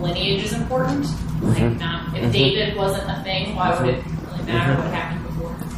lineage 0.00 0.44
is 0.44 0.52
important. 0.52 1.04
Like, 1.42 1.56
mm-hmm. 1.56 1.78
not 1.78 2.16
if 2.16 2.22
mm-hmm. 2.22 2.30
David 2.32 2.76
wasn't 2.76 3.08
a 3.10 3.22
thing, 3.22 3.54
why 3.54 3.78
would 3.78 3.88
it 3.94 4.04
really 4.04 4.42
matter 4.44 4.72
mm-hmm. 4.72 4.82
what 4.82 4.92
happened 4.92 5.21
before? 5.21 5.21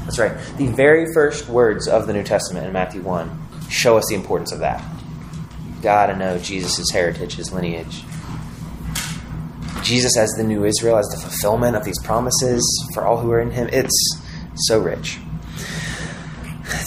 That's 0.04 0.18
right. 0.18 0.36
The 0.58 0.66
very 0.68 1.12
first 1.12 1.48
words 1.48 1.88
of 1.88 2.06
the 2.06 2.12
New 2.12 2.22
Testament 2.22 2.66
in 2.66 2.72
Matthew 2.72 3.02
one 3.02 3.40
show 3.70 3.96
us 3.96 4.04
the 4.08 4.14
importance 4.14 4.52
of 4.52 4.60
that. 4.60 4.84
Got 5.82 6.06
to 6.06 6.16
know 6.16 6.38
Jesus' 6.38 6.90
heritage, 6.90 7.34
his 7.34 7.52
lineage. 7.52 8.04
Jesus 9.82 10.16
as 10.16 10.30
the 10.30 10.44
new 10.44 10.64
Israel, 10.64 10.96
as 10.96 11.06
the 11.08 11.18
fulfillment 11.18 11.76
of 11.76 11.84
these 11.84 12.00
promises 12.02 12.62
for 12.94 13.04
all 13.04 13.18
who 13.18 13.30
are 13.30 13.40
in 13.40 13.50
him. 13.50 13.68
It's 13.72 14.22
so 14.66 14.80
rich. 14.80 15.18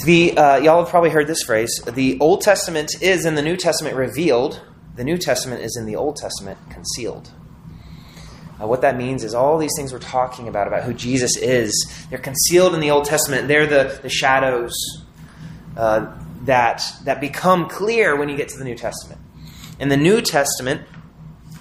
The 0.06 0.38
uh, 0.38 0.58
y'all 0.58 0.82
have 0.82 0.90
probably 0.90 1.10
heard 1.12 1.28
this 1.28 1.44
phrase: 1.44 1.70
the 1.86 2.18
Old 2.20 2.42
Testament 2.42 3.02
is 3.02 3.26
in 3.26 3.36
the 3.36 3.42
New 3.42 3.56
Testament 3.56 3.96
revealed. 3.96 4.62
The 4.96 5.04
New 5.04 5.18
Testament 5.18 5.62
is 5.62 5.78
in 5.78 5.86
the 5.86 5.96
Old 5.96 6.16
Testament 6.16 6.58
concealed. 6.70 7.30
Uh, 8.62 8.68
what 8.68 8.82
that 8.82 8.98
means 8.98 9.24
is 9.24 9.34
all 9.34 9.58
these 9.58 9.74
things 9.78 9.94
we're 9.94 10.00
talking 10.00 10.48
about 10.48 10.68
about 10.68 10.84
who 10.84 10.94
Jesus 10.94 11.38
is, 11.38 11.72
they're 12.10 12.20
concealed 12.20 12.74
in 12.74 12.80
the 12.80 12.92
Old 12.92 13.06
Testament. 13.06 13.48
They're 13.48 13.68
the, 13.68 14.00
the 14.02 14.10
shadows 14.10 14.74
uh, 15.76 16.12
that 16.44 16.84
that 17.04 17.22
become 17.22 17.70
clear 17.70 18.16
when 18.18 18.30
you 18.30 18.38
get 18.38 18.50
to 18.50 18.58
the 18.58 18.64
New 18.64 18.76
Testament. 18.76 19.22
And 19.80 19.92
the 19.92 19.98
New 19.98 20.22
Testament, 20.22 20.82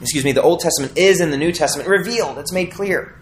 excuse 0.00 0.24
me, 0.24 0.32
the 0.32 0.42
Old 0.42 0.60
Testament 0.60 0.96
is 0.96 1.20
in 1.20 1.30
the 1.30 1.36
New 1.36 1.52
Testament 1.52 1.88
revealed. 1.88 2.38
It's 2.38 2.52
made 2.52 2.72
clear. 2.72 3.18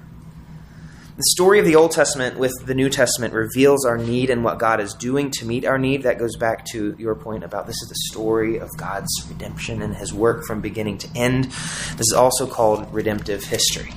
The 1.16 1.22
story 1.26 1.60
of 1.60 1.64
the 1.64 1.76
Old 1.76 1.92
Testament 1.92 2.40
with 2.40 2.52
the 2.66 2.74
New 2.74 2.90
Testament 2.90 3.34
reveals 3.34 3.86
our 3.86 3.96
need 3.96 4.30
and 4.30 4.42
what 4.42 4.58
God 4.58 4.80
is 4.80 4.94
doing 4.94 5.30
to 5.38 5.46
meet 5.46 5.64
our 5.64 5.78
need. 5.78 6.02
That 6.02 6.18
goes 6.18 6.34
back 6.34 6.64
to 6.72 6.96
your 6.98 7.14
point 7.14 7.44
about 7.44 7.68
this 7.68 7.80
is 7.82 7.88
the 7.88 8.12
story 8.12 8.58
of 8.58 8.68
God's 8.76 9.08
redemption 9.28 9.80
and 9.80 9.94
his 9.94 10.12
work 10.12 10.44
from 10.44 10.60
beginning 10.60 10.98
to 10.98 11.08
end. 11.14 11.44
This 11.44 12.00
is 12.00 12.14
also 12.16 12.48
called 12.48 12.92
redemptive 12.92 13.44
history. 13.44 13.92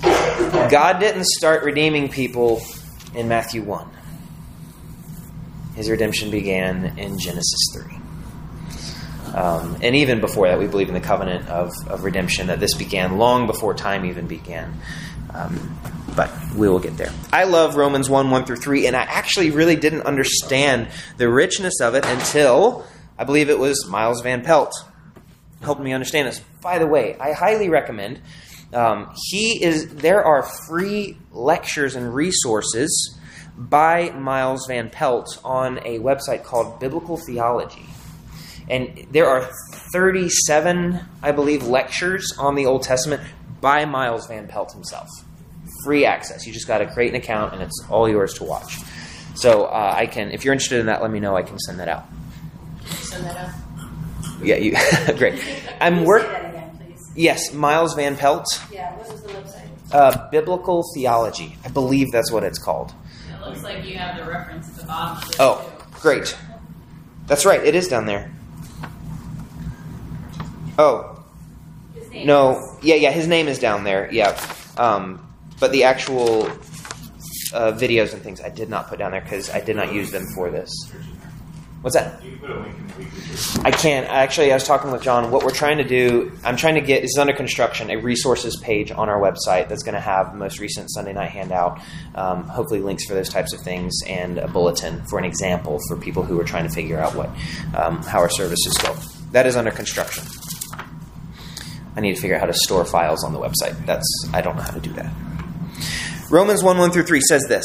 God 0.00 1.00
didn't 1.00 1.26
start 1.26 1.64
redeeming 1.64 2.08
people 2.08 2.62
in 3.14 3.28
Matthew 3.28 3.62
1. 3.62 3.90
His 5.76 5.90
redemption 5.90 6.30
began 6.30 6.98
in 6.98 7.18
Genesis 7.18 7.60
3. 7.74 9.34
Um, 9.34 9.76
and 9.82 9.96
even 9.96 10.22
before 10.22 10.48
that, 10.48 10.58
we 10.58 10.66
believe 10.66 10.88
in 10.88 10.94
the 10.94 11.00
covenant 11.00 11.46
of, 11.50 11.72
of 11.88 12.04
redemption, 12.04 12.46
that 12.46 12.58
this 12.58 12.72
began 12.72 13.18
long 13.18 13.46
before 13.46 13.74
time 13.74 14.06
even 14.06 14.26
began. 14.26 14.80
Um, 15.28 15.78
but 16.16 16.30
we 16.54 16.68
will 16.68 16.78
get 16.78 16.96
there. 16.96 17.12
I 17.32 17.44
love 17.44 17.76
Romans 17.76 18.08
1 18.08 18.30
1 18.30 18.44
through 18.44 18.56
3, 18.56 18.86
and 18.86 18.96
I 18.96 19.02
actually 19.02 19.50
really 19.50 19.76
didn't 19.76 20.02
understand 20.02 20.88
the 21.16 21.28
richness 21.28 21.80
of 21.80 21.94
it 21.94 22.04
until 22.06 22.86
I 23.18 23.24
believe 23.24 23.50
it 23.50 23.58
was 23.58 23.86
Miles 23.86 24.20
Van 24.22 24.42
Pelt 24.42 24.72
helped 25.62 25.80
me 25.80 25.92
understand 25.92 26.28
this. 26.28 26.40
By 26.60 26.78
the 26.78 26.86
way, 26.86 27.16
I 27.18 27.32
highly 27.32 27.68
recommend. 27.68 28.20
Um, 28.72 29.14
he 29.30 29.62
is. 29.62 29.88
There 29.94 30.24
are 30.24 30.42
free 30.68 31.16
lectures 31.32 31.94
and 31.94 32.14
resources 32.14 33.18
by 33.56 34.10
Miles 34.10 34.66
Van 34.66 34.90
Pelt 34.90 35.40
on 35.44 35.78
a 35.78 35.98
website 36.00 36.44
called 36.44 36.80
Biblical 36.80 37.16
Theology. 37.16 37.86
And 38.68 39.06
there 39.10 39.28
are 39.28 39.48
37, 39.92 41.00
I 41.22 41.32
believe, 41.32 41.66
lectures 41.66 42.32
on 42.38 42.54
the 42.54 42.66
Old 42.66 42.82
Testament 42.82 43.22
by 43.60 43.84
Miles 43.84 44.26
Van 44.26 44.48
Pelt 44.48 44.72
himself. 44.72 45.08
Free 45.84 46.04
access. 46.06 46.46
You 46.46 46.52
just 46.52 46.66
got 46.66 46.78
to 46.78 46.86
create 46.86 47.10
an 47.10 47.16
account, 47.16 47.52
and 47.52 47.62
it's 47.62 47.84
all 47.90 48.08
yours 48.08 48.34
to 48.34 48.44
watch. 48.44 48.78
So 49.36 49.64
uh, 49.64 49.94
I 49.96 50.06
can, 50.06 50.30
if 50.30 50.44
you're 50.44 50.52
interested 50.54 50.80
in 50.80 50.86
that, 50.86 51.02
let 51.02 51.10
me 51.10 51.20
know. 51.20 51.36
I 51.36 51.42
can 51.42 51.58
send 51.58 51.78
that 51.80 51.88
out. 51.88 52.04
Send 52.86 53.24
that 53.26 53.36
out. 53.36 53.50
Yeah, 54.42 54.56
you 54.56 54.72
great. 55.18 55.34
I'm 55.80 55.98
Say 56.00 56.04
work. 56.04 56.22
again. 56.22 56.94
Yes, 57.16 57.52
Miles 57.52 57.94
Van 57.94 58.16
Pelt, 58.16 58.46
Yeah, 58.72 58.94
what 58.96 59.08
was 59.12 59.22
the 59.22 59.28
website? 59.28 59.68
uh, 59.92 60.28
Biblical 60.30 60.84
Theology. 60.94 61.56
I 61.64 61.68
believe 61.68 62.10
that's 62.12 62.30
what 62.32 62.42
it's 62.44 62.58
called. 62.58 62.92
It 63.32 63.40
looks 63.46 63.62
like 63.62 63.84
you 63.84 63.96
have 63.98 64.16
the 64.16 64.30
reference 64.30 64.68
at 64.68 64.74
the 64.76 64.84
bottom. 64.86 65.16
Of 65.28 65.34
Oh, 65.40 65.72
too. 65.92 66.00
great. 66.00 66.36
That's 67.26 67.44
right. 67.46 67.62
It 67.64 67.74
is 67.74 67.88
down 67.88 68.06
there. 68.06 68.30
Oh, 70.78 71.22
His 71.94 72.10
name 72.10 72.26
no. 72.26 72.76
Yeah, 72.82 72.96
yeah. 72.96 73.10
His 73.12 73.26
name 73.28 73.46
is 73.48 73.58
down 73.58 73.84
there. 73.84 74.08
Yeah. 74.12 74.38
Um, 74.76 75.23
but 75.64 75.72
the 75.72 75.84
actual 75.84 76.44
uh, 77.54 77.72
videos 77.72 78.12
and 78.12 78.20
things 78.20 78.38
I 78.38 78.50
did 78.50 78.68
not 78.68 78.88
put 78.88 78.98
down 78.98 79.12
there 79.12 79.22
because 79.22 79.48
I 79.48 79.62
did 79.62 79.76
not 79.76 79.94
use 79.94 80.10
them 80.10 80.26
for 80.34 80.50
this. 80.50 80.70
What's 81.80 81.96
that? 81.96 82.22
You 82.22 82.32
can 82.32 82.38
put 82.38 82.50
a 82.50 82.60
link 82.60 82.76
in 82.76 82.86
the 82.86 82.98
weekly 82.98 83.64
I 83.64 83.70
can't. 83.70 84.06
Actually, 84.10 84.52
I 84.52 84.56
was 84.56 84.64
talking 84.64 84.90
with 84.90 85.00
John. 85.00 85.30
What 85.30 85.42
we're 85.42 85.54
trying 85.54 85.78
to 85.78 85.84
do, 85.84 86.32
I'm 86.44 86.58
trying 86.58 86.74
to 86.74 86.82
get, 86.82 87.00
this 87.00 87.12
is 87.12 87.18
under 87.18 87.32
construction, 87.32 87.88
a 87.88 87.96
resources 87.96 88.58
page 88.58 88.92
on 88.92 89.08
our 89.08 89.18
website 89.18 89.70
that's 89.70 89.82
going 89.82 89.94
to 89.94 90.02
have 90.02 90.32
the 90.32 90.36
most 90.36 90.60
recent 90.60 90.90
Sunday 90.90 91.14
night 91.14 91.30
handout, 91.30 91.80
um, 92.14 92.44
hopefully 92.44 92.80
links 92.80 93.06
for 93.06 93.14
those 93.14 93.30
types 93.30 93.54
of 93.54 93.60
things, 93.60 93.98
and 94.06 94.36
a 94.36 94.48
bulletin 94.48 95.02
for 95.06 95.18
an 95.18 95.24
example 95.24 95.80
for 95.88 95.96
people 95.96 96.24
who 96.24 96.38
are 96.38 96.44
trying 96.44 96.68
to 96.68 96.74
figure 96.74 97.00
out 97.00 97.14
what 97.14 97.30
um, 97.74 98.02
how 98.02 98.18
our 98.18 98.28
services 98.28 98.74
go. 98.82 98.94
That 99.32 99.46
is 99.46 99.56
under 99.56 99.70
construction. 99.70 100.24
I 101.96 102.00
need 102.00 102.16
to 102.16 102.20
figure 102.20 102.36
out 102.36 102.40
how 102.40 102.46
to 102.48 102.54
store 102.54 102.84
files 102.84 103.24
on 103.24 103.32
the 103.32 103.38
website. 103.38 103.86
That's 103.86 104.28
I 104.32 104.40
don't 104.40 104.56
know 104.56 104.62
how 104.62 104.72
to 104.72 104.80
do 104.80 104.92
that. 104.94 105.12
Romans 106.30 106.62
1 106.62 106.78
1 106.78 106.90
through 106.90 107.02
3 107.02 107.20
says 107.20 107.44
this 107.48 107.64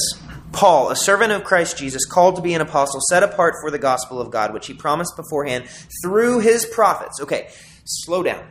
Paul, 0.51 0.89
a 0.89 0.95
servant 0.95 1.31
of 1.31 1.43
Christ 1.43 1.77
Jesus, 1.77 2.05
called 2.05 2.35
to 2.35 2.41
be 2.41 2.53
an 2.53 2.61
apostle, 2.61 2.99
set 3.09 3.23
apart 3.23 3.55
for 3.61 3.71
the 3.71 3.79
gospel 3.79 4.19
of 4.19 4.31
God, 4.31 4.53
which 4.53 4.67
he 4.67 4.73
promised 4.73 5.15
beforehand 5.15 5.65
through 6.03 6.39
his 6.39 6.65
prophets. 6.65 7.21
Okay, 7.21 7.49
slow 7.85 8.21
down. 8.21 8.45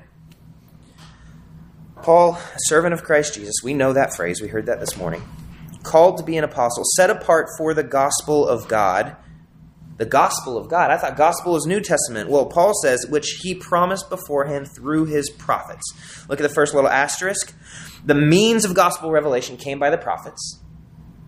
Paul, 2.02 2.34
a 2.34 2.58
servant 2.60 2.94
of 2.94 3.02
Christ 3.02 3.34
Jesus, 3.34 3.56
we 3.62 3.74
know 3.74 3.92
that 3.92 4.14
phrase, 4.14 4.40
we 4.40 4.48
heard 4.48 4.66
that 4.66 4.80
this 4.80 4.96
morning. 4.96 5.22
Called 5.82 6.16
to 6.18 6.24
be 6.24 6.36
an 6.36 6.44
apostle, 6.44 6.84
set 6.96 7.10
apart 7.10 7.48
for 7.58 7.74
the 7.74 7.82
gospel 7.82 8.48
of 8.48 8.66
God. 8.66 9.16
The 9.98 10.06
gospel 10.06 10.56
of 10.56 10.68
God. 10.68 10.90
I 10.90 10.96
thought 10.96 11.16
gospel 11.16 11.56
is 11.56 11.66
New 11.66 11.80
Testament. 11.80 12.30
Well, 12.30 12.46
Paul 12.46 12.72
says, 12.82 13.06
which 13.08 13.40
he 13.42 13.54
promised 13.54 14.08
beforehand 14.08 14.68
through 14.74 15.06
his 15.06 15.28
prophets. 15.28 15.84
Look 16.28 16.40
at 16.40 16.44
the 16.44 16.54
first 16.54 16.72
little 16.72 16.88
asterisk. 16.88 17.52
The 18.04 18.14
means 18.14 18.64
of 18.64 18.74
gospel 18.74 19.10
revelation 19.10 19.56
came 19.56 19.78
by 19.78 19.90
the 19.90 19.98
prophets. 19.98 20.60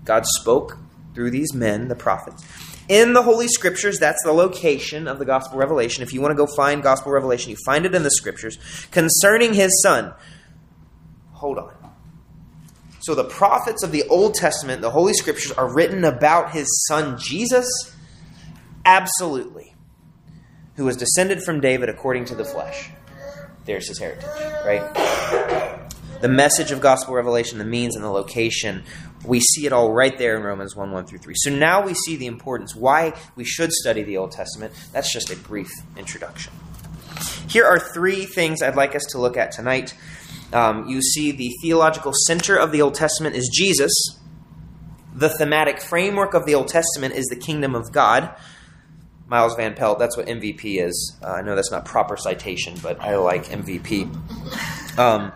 God 0.05 0.25
spoke 0.25 0.79
through 1.15 1.33
these 1.33 1.53
men, 1.53 1.89
the 1.89 1.97
prophets. 1.97 2.45
In 2.89 3.13
the 3.13 3.23
Holy 3.23 3.49
Scriptures, 3.49 3.99
that's 3.99 4.23
the 4.25 4.33
location 4.33 5.07
of 5.07 5.19
the 5.19 5.25
gospel 5.25 5.59
revelation. 5.59 6.03
If 6.03 6.13
you 6.13 6.21
want 6.21 6.33
to 6.33 6.37
go 6.37 6.47
find 6.47 6.83
gospel 6.83 7.13
revelation, 7.13 7.51
you 7.51 7.57
find 7.65 7.85
it 7.87 7.95
in 7.95 8.03
the 8.05 8.11
Scriptures 8.11 8.59
concerning 8.91 9.53
his 9.53 9.81
son. 9.83 10.13
Hold 11.33 11.59
on. 11.59 11.75
So 13.01 13.15
the 13.15 13.25
prophets 13.25 13.83
of 13.83 13.93
the 13.93 14.05
Old 14.09 14.35
Testament, 14.35 14.83
the 14.83 14.91
Holy 14.91 15.15
Scriptures, 15.15 15.53
are 15.53 15.73
written 15.73 16.05
about 16.05 16.53
his 16.53 16.67
son 16.87 17.19
Jesus? 17.19 17.67
Absolutely. 18.85 19.75
Who 20.77 20.85
was 20.85 20.97
descended 20.97 21.43
from 21.43 21.61
David 21.61 21.89
according 21.89 22.27
to 22.27 22.35
the 22.35 22.45
flesh. 22.45 22.91
There's 23.65 23.89
his 23.89 23.99
heritage, 23.99 24.25
right? 24.65 25.81
The 26.21 26.29
message 26.29 26.71
of 26.71 26.81
gospel 26.81 27.15
revelation, 27.15 27.59
the 27.59 27.65
means 27.65 27.95
and 27.95 28.05
the 28.05 28.11
location, 28.11 28.83
we 29.25 29.41
see 29.41 29.67
it 29.67 29.73
all 29.73 29.93
right 29.93 30.17
there 30.17 30.37
in 30.37 30.43
Romans 30.43 30.75
1 30.75 30.91
1 30.91 31.07
through 31.07 31.19
3. 31.19 31.35
So 31.37 31.51
now 31.51 31.85
we 31.85 31.95
see 31.95 32.17
the 32.17 32.27
importance, 32.27 32.75
why 32.75 33.15
we 33.37 33.45
should 33.45 33.73
study 33.73 34.03
the 34.03 34.17
Old 34.17 34.33
Testament. 34.33 34.73
That's 34.93 35.13
just 35.13 35.31
a 35.31 35.37
brief 35.37 35.71
introduction. 35.97 36.53
Here 37.49 37.65
are 37.65 37.79
three 37.79 38.25
things 38.25 38.63
I'd 38.63 38.77
like 38.77 38.95
us 38.95 39.05
to 39.11 39.19
look 39.19 39.37
at 39.37 39.53
tonight. 39.53 39.95
Um, 40.53 40.89
you 40.89 41.03
see, 41.03 41.33
the 41.33 41.51
theological 41.63 42.13
center 42.27 42.57
of 42.57 42.73
the 42.73 42.83
Old 42.83 42.95
Testament 42.95 43.37
is 43.37 43.51
Jesus. 43.53 43.93
The 45.15 45.29
thematic 45.29 45.81
framework 45.81 46.35
of 46.35 46.47
the 46.47 46.55
Old 46.55 46.69
Testament 46.69 47.15
is 47.15 47.27
the 47.27 47.37
kingdom 47.37 47.75
of 47.75 47.93
God. 47.93 48.35
Miles 49.31 49.55
Van 49.55 49.75
Pelt, 49.75 50.01
that's 50.01 50.17
what 50.17 50.27
MVP 50.27 50.85
is. 50.85 51.17
Uh, 51.23 51.29
I 51.29 51.43
know 51.43 51.55
that's 51.55 51.71
not 51.71 51.85
proper 51.85 52.17
citation, 52.17 52.75
but 52.83 53.01
I 53.01 53.15
like 53.15 53.45
MVP. 53.45 54.09
Um, 54.99 55.31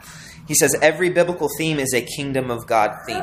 he 0.48 0.54
says 0.56 0.76
every 0.82 1.10
biblical 1.10 1.48
theme 1.56 1.78
is 1.78 1.94
a 1.94 2.02
kingdom 2.02 2.50
of 2.50 2.66
God 2.66 2.98
theme. 3.06 3.22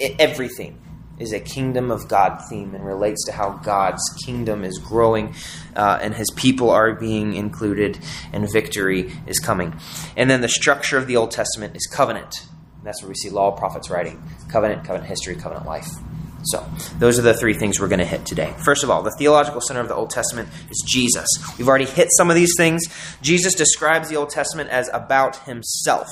I- 0.00 0.16
every 0.18 0.48
theme 0.48 0.78
is 1.18 1.34
a 1.34 1.40
kingdom 1.40 1.90
of 1.90 2.08
God 2.08 2.40
theme 2.48 2.74
and 2.74 2.86
relates 2.86 3.22
to 3.26 3.32
how 3.32 3.50
God's 3.62 4.02
kingdom 4.24 4.64
is 4.64 4.78
growing 4.78 5.34
uh, 5.74 5.98
and 6.00 6.14
his 6.14 6.30
people 6.30 6.70
are 6.70 6.94
being 6.94 7.34
included 7.34 7.98
and 8.32 8.50
victory 8.50 9.12
is 9.26 9.38
coming. 9.38 9.78
And 10.16 10.30
then 10.30 10.40
the 10.40 10.48
structure 10.48 10.96
of 10.96 11.06
the 11.06 11.16
Old 11.16 11.32
Testament 11.32 11.76
is 11.76 11.86
covenant. 11.86 12.34
That's 12.82 13.02
where 13.02 13.08
we 13.10 13.14
see 13.14 13.28
law, 13.28 13.50
prophets 13.50 13.90
writing 13.90 14.22
covenant, 14.48 14.84
covenant 14.84 15.08
history, 15.08 15.36
covenant 15.36 15.66
life. 15.66 15.88
So, 16.46 16.66
those 16.98 17.18
are 17.18 17.22
the 17.22 17.34
three 17.34 17.54
things 17.54 17.80
we're 17.80 17.88
going 17.88 17.98
to 17.98 18.04
hit 18.04 18.24
today. 18.24 18.54
First 18.64 18.84
of 18.84 18.90
all, 18.90 19.02
the 19.02 19.14
theological 19.18 19.60
center 19.60 19.80
of 19.80 19.88
the 19.88 19.94
Old 19.94 20.10
Testament 20.10 20.48
is 20.70 20.84
Jesus. 20.86 21.26
We've 21.58 21.68
already 21.68 21.86
hit 21.86 22.08
some 22.16 22.30
of 22.30 22.36
these 22.36 22.54
things. 22.56 22.84
Jesus 23.20 23.54
describes 23.54 24.08
the 24.08 24.16
Old 24.16 24.30
Testament 24.30 24.70
as 24.70 24.88
about 24.92 25.36
himself. 25.44 26.08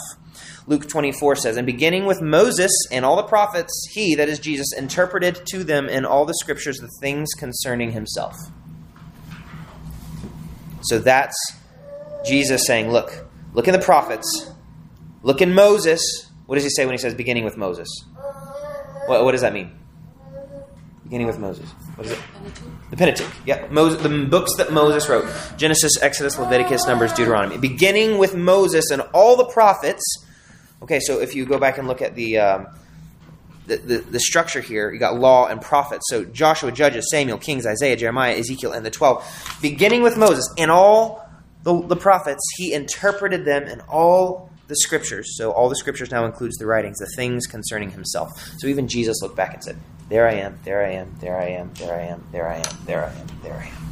Luke 0.67 0.89
24 0.89 1.37
says, 1.37 1.57
And 1.57 1.67
beginning 1.67 2.07
with 2.07 2.23
Moses 2.23 2.73
and 2.91 3.05
all 3.05 3.17
the 3.17 3.23
prophets, 3.23 3.73
he, 3.93 4.15
that 4.15 4.29
is 4.29 4.39
Jesus, 4.39 4.73
interpreted 4.77 5.47
to 5.47 5.63
them 5.63 5.89
in 5.89 6.05
all 6.05 6.25
the 6.25 6.35
scriptures 6.35 6.79
the 6.79 6.89
things 7.01 7.31
concerning 7.35 7.93
himself. 7.93 8.35
So 10.83 10.99
that's 10.99 11.37
Jesus 12.25 12.67
saying, 12.67 12.91
Look, 12.91 13.27
look 13.53 13.69
in 13.69 13.73
the 13.73 13.79
prophets, 13.79 14.51
look 15.23 15.41
in 15.41 15.55
Moses. 15.55 16.31
What 16.47 16.57
does 16.57 16.65
he 16.65 16.71
say 16.71 16.85
when 16.85 16.93
he 16.93 16.99
says 16.99 17.15
beginning 17.15 17.45
with 17.45 17.57
Moses? 17.57 17.89
What, 19.07 19.25
what 19.25 19.33
does 19.33 19.43
that 19.43 19.53
mean? 19.53 19.71
Beginning 21.05 21.27
with 21.27 21.39
Moses. 21.39 21.69
What 21.97 22.07
is 22.07 22.13
it? 22.13 22.19
The 22.91 22.97
Pentateuch. 22.97 23.31
Yeah, 23.45 23.67
Moses, 23.71 24.03
the 24.03 24.25
books 24.25 24.57
that 24.57 24.73
Moses 24.73 25.09
wrote 25.09 25.31
Genesis, 25.57 25.93
Exodus, 26.01 26.39
Leviticus, 26.39 26.87
Numbers, 26.87 27.13
Deuteronomy. 27.13 27.59
Beginning 27.59 28.19
with 28.19 28.35
Moses 28.35 28.91
and 28.91 29.03
all 29.13 29.37
the 29.37 29.45
prophets. 29.45 30.03
Okay, 30.83 31.01
so 31.01 31.21
if 31.21 31.35
you 31.35 31.45
go 31.45 31.59
back 31.59 31.79
and 31.79 31.87
look 31.87 32.03
at 32.03 32.15
the. 32.15 32.39
Um, 32.39 32.67
the, 33.67 33.77
the, 33.79 33.99
the 33.99 34.21
structure 34.21 34.61
here, 34.61 34.93
you 34.93 34.99
got 34.99 35.19
law 35.19 35.47
and 35.47 35.59
prophets. 35.61 36.05
So 36.11 36.23
Joshua, 36.25 36.71
Judges, 36.71 37.09
Samuel, 37.11 37.39
Kings, 37.39 37.67
Isaiah, 37.67 37.97
Jeremiah, 37.97 38.37
Ezekiel, 38.37 38.73
and 38.73 38.85
the 38.85 38.91
12. 38.91 39.59
Beginning 39.63 40.03
with 40.03 40.19
Moses 40.19 40.53
and 40.59 40.71
all 40.71 41.27
the, 41.63 41.81
the 41.87 41.97
prophets, 41.97 42.43
he 42.57 42.75
interpreted 42.75 43.47
them 43.47 43.63
in 43.63 43.81
all 43.89 44.51
the 44.67 44.77
scriptures. 44.77 45.37
So 45.37 45.53
all 45.53 45.69
the 45.69 45.77
scriptures 45.77 46.11
now 46.11 46.25
includes 46.25 46.57
the 46.57 46.67
writings, 46.67 46.99
the 46.99 47.11
things 47.17 47.47
concerning 47.47 47.91
himself. 47.91 48.31
So 48.59 48.67
even 48.67 48.89
Jesus 48.89 49.21
looked 49.23 49.37
back 49.37 49.55
and 49.55 49.63
said, 49.65 49.79
There 50.09 50.29
I 50.29 50.35
am, 50.35 50.59
there 50.65 50.85
I 50.85 50.93
am, 50.93 51.15
there 51.21 51.39
I 51.39 51.49
am, 51.49 51.73
there 51.75 51.95
I 51.95 52.03
am, 52.05 52.27
there 52.33 52.49
I 52.49 52.57
am, 52.57 52.77
there 52.87 53.05
I 53.05 53.13
am, 53.13 53.27
there 53.43 53.55
I 53.55 53.67
am. 53.67 53.85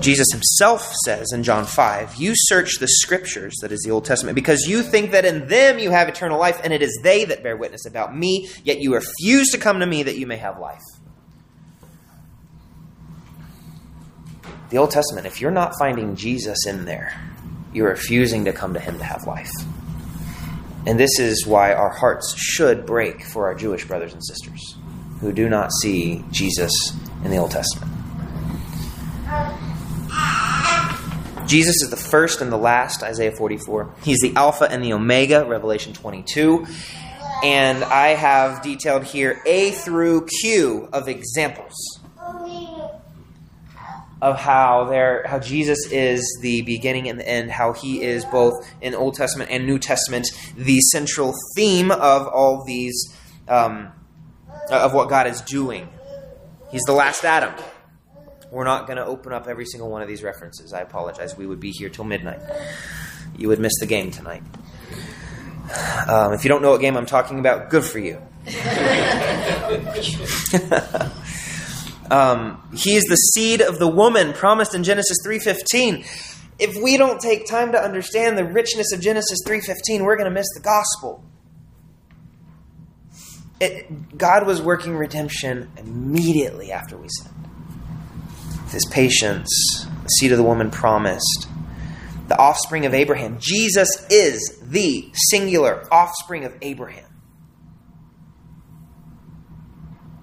Jesus 0.00 0.26
himself 0.32 0.92
says 1.04 1.32
in 1.32 1.44
John 1.44 1.64
5, 1.64 2.16
You 2.16 2.32
search 2.34 2.78
the 2.78 2.88
scriptures, 2.88 3.54
that 3.62 3.72
is 3.72 3.80
the 3.82 3.90
Old 3.90 4.04
Testament, 4.04 4.34
because 4.34 4.66
you 4.66 4.82
think 4.82 5.12
that 5.12 5.24
in 5.24 5.46
them 5.48 5.78
you 5.78 5.90
have 5.90 6.08
eternal 6.08 6.38
life, 6.38 6.60
and 6.62 6.72
it 6.72 6.82
is 6.82 6.98
they 7.02 7.24
that 7.24 7.42
bear 7.42 7.56
witness 7.56 7.86
about 7.86 8.16
me, 8.16 8.50
yet 8.64 8.80
you 8.80 8.92
refuse 8.94 9.50
to 9.50 9.58
come 9.58 9.80
to 9.80 9.86
me 9.86 10.02
that 10.02 10.18
you 10.18 10.26
may 10.26 10.36
have 10.36 10.58
life. 10.58 10.82
The 14.70 14.78
Old 14.78 14.90
Testament, 14.90 15.26
if 15.26 15.40
you're 15.40 15.52
not 15.52 15.74
finding 15.78 16.16
Jesus 16.16 16.66
in 16.66 16.84
there, 16.84 17.14
you're 17.74 17.88
refusing 17.88 18.44
to 18.46 18.52
come 18.52 18.72
to 18.74 18.80
him 18.80 18.96
to 18.98 19.04
have 19.04 19.26
life. 19.26 19.50
And 20.86 20.98
this 20.98 21.18
is 21.18 21.46
why 21.46 21.72
our 21.74 21.90
hearts 21.90 22.34
should 22.36 22.86
break 22.86 23.24
for 23.24 23.46
our 23.46 23.54
Jewish 23.54 23.86
brothers 23.86 24.12
and 24.12 24.24
sisters 24.24 24.76
who 25.20 25.32
do 25.32 25.48
not 25.48 25.70
see 25.80 26.24
Jesus 26.30 26.72
in 27.24 27.30
the 27.30 27.38
Old 27.38 27.50
Testament. 27.50 27.90
Jesus 31.46 31.82
is 31.82 31.90
the 31.90 31.96
first 31.96 32.40
and 32.40 32.50
the 32.50 32.56
last, 32.56 33.02
Isaiah 33.02 33.32
44. 33.32 33.94
He's 34.02 34.20
the 34.20 34.34
Alpha 34.34 34.64
and 34.64 34.82
the 34.82 34.92
Omega, 34.92 35.44
Revelation 35.44 35.92
22. 35.92 36.66
And 37.42 37.84
I 37.84 38.08
have 38.08 38.62
detailed 38.62 39.04
here 39.04 39.42
A 39.44 39.72
through 39.72 40.26
Q 40.26 40.88
of 40.92 41.08
examples 41.08 41.74
of 44.24 44.38
how 44.38 44.86
there 44.86 45.22
how 45.26 45.38
Jesus 45.38 45.92
is 45.92 46.38
the 46.40 46.62
beginning 46.62 47.10
and 47.10 47.20
the 47.20 47.28
end, 47.28 47.50
how 47.50 47.74
he 47.74 48.02
is 48.02 48.24
both 48.24 48.54
in 48.80 48.94
Old 48.94 49.16
Testament 49.16 49.50
and 49.50 49.66
New 49.66 49.78
Testament 49.78 50.26
the 50.56 50.80
central 50.80 51.34
theme 51.54 51.90
of 51.90 52.26
all 52.26 52.64
these 52.64 53.14
um, 53.48 53.92
of 54.70 54.94
what 54.94 55.10
God 55.10 55.26
is 55.26 55.42
doing. 55.42 55.90
He's 56.70 56.84
the 56.84 56.94
last 56.94 57.22
Adam. 57.26 57.52
We're 58.50 58.64
not 58.64 58.86
going 58.86 58.96
to 58.96 59.04
open 59.04 59.34
up 59.34 59.46
every 59.46 59.66
single 59.66 59.90
one 59.90 60.00
of 60.00 60.08
these 60.08 60.22
references. 60.22 60.72
I 60.72 60.80
apologize. 60.80 61.36
We 61.36 61.46
would 61.46 61.60
be 61.60 61.70
here 61.70 61.90
till 61.90 62.04
midnight. 62.04 62.40
You 63.36 63.48
would 63.48 63.60
miss 63.60 63.74
the 63.78 63.86
game 63.86 64.10
tonight. 64.10 64.42
Um, 66.08 66.32
if 66.32 66.44
you 66.44 66.48
don't 66.48 66.62
know 66.62 66.70
what 66.70 66.80
game 66.80 66.96
I'm 66.96 67.04
talking 67.04 67.40
about, 67.40 67.68
good 67.68 67.84
for 67.84 67.98
you. 67.98 68.22
um, 72.10 72.62
he 72.74 72.94
is 72.96 73.04
the 73.04 73.16
seed 73.16 73.60
of 73.60 73.78
the 73.78 73.88
woman 73.88 74.32
promised 74.32 74.74
in 74.74 74.84
Genesis 74.84 75.18
3:15. 75.24 76.04
If 76.58 76.80
we 76.82 76.96
don't 76.96 77.20
take 77.20 77.46
time 77.46 77.72
to 77.72 77.78
understand 77.78 78.38
the 78.38 78.44
richness 78.44 78.92
of 78.92 79.00
Genesis 79.00 79.38
3:15, 79.46 80.04
we're 80.04 80.16
going 80.16 80.28
to 80.28 80.34
miss 80.34 80.46
the 80.54 80.60
gospel. 80.60 81.24
It, 83.60 84.18
God 84.18 84.46
was 84.46 84.60
working 84.60 84.96
redemption 84.96 85.70
immediately 85.78 86.72
after 86.72 86.96
we 86.96 87.08
sinned. 87.08 87.34
His 88.70 88.84
patience, 88.86 89.48
the 90.02 90.08
seed 90.08 90.32
of 90.32 90.38
the 90.38 90.44
woman 90.44 90.70
promised, 90.70 91.48
the 92.28 92.36
offspring 92.36 92.84
of 92.86 92.94
Abraham. 92.94 93.38
Jesus 93.38 93.88
is 94.10 94.58
the 94.62 95.10
singular 95.30 95.86
offspring 95.92 96.44
of 96.44 96.54
Abraham. 96.62 97.13